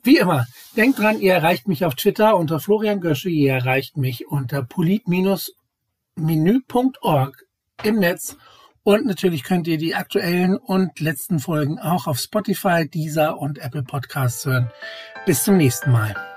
Wie 0.05 0.19
immer, 0.19 0.47
denkt 0.77 1.01
dran, 1.01 1.21
ihr 1.21 1.35
erreicht 1.35 1.67
mich 1.67 1.85
auf 1.85 1.97
Twitter 1.97 2.37
unter 2.37 2.61
Florian 2.61 3.01
Gösche, 3.01 3.29
ihr 3.29 3.55
erreicht 3.55 3.97
mich 3.97 4.29
unter 4.29 4.63
polit-menü.org 4.63 7.45
im 7.83 7.99
Netz 7.99 8.37
und 8.85 9.07
natürlich 9.07 9.45
könnt 9.45 9.69
ihr 9.69 9.79
die 9.79 9.95
aktuellen 9.95 10.57
und 10.57 10.99
letzten 11.01 11.39
Folgen 11.39 11.79
auch 11.79 12.07
auf 12.07 12.19
Spotify, 12.19 12.89
Deezer 12.89 13.39
und 13.39 13.59
Apple 13.59 13.83
Podcasts 13.83 14.45
hören. 14.45 14.71
Bis 15.27 15.45
zum 15.45 15.57
nächsten 15.57 15.93
Mal. 15.93 16.32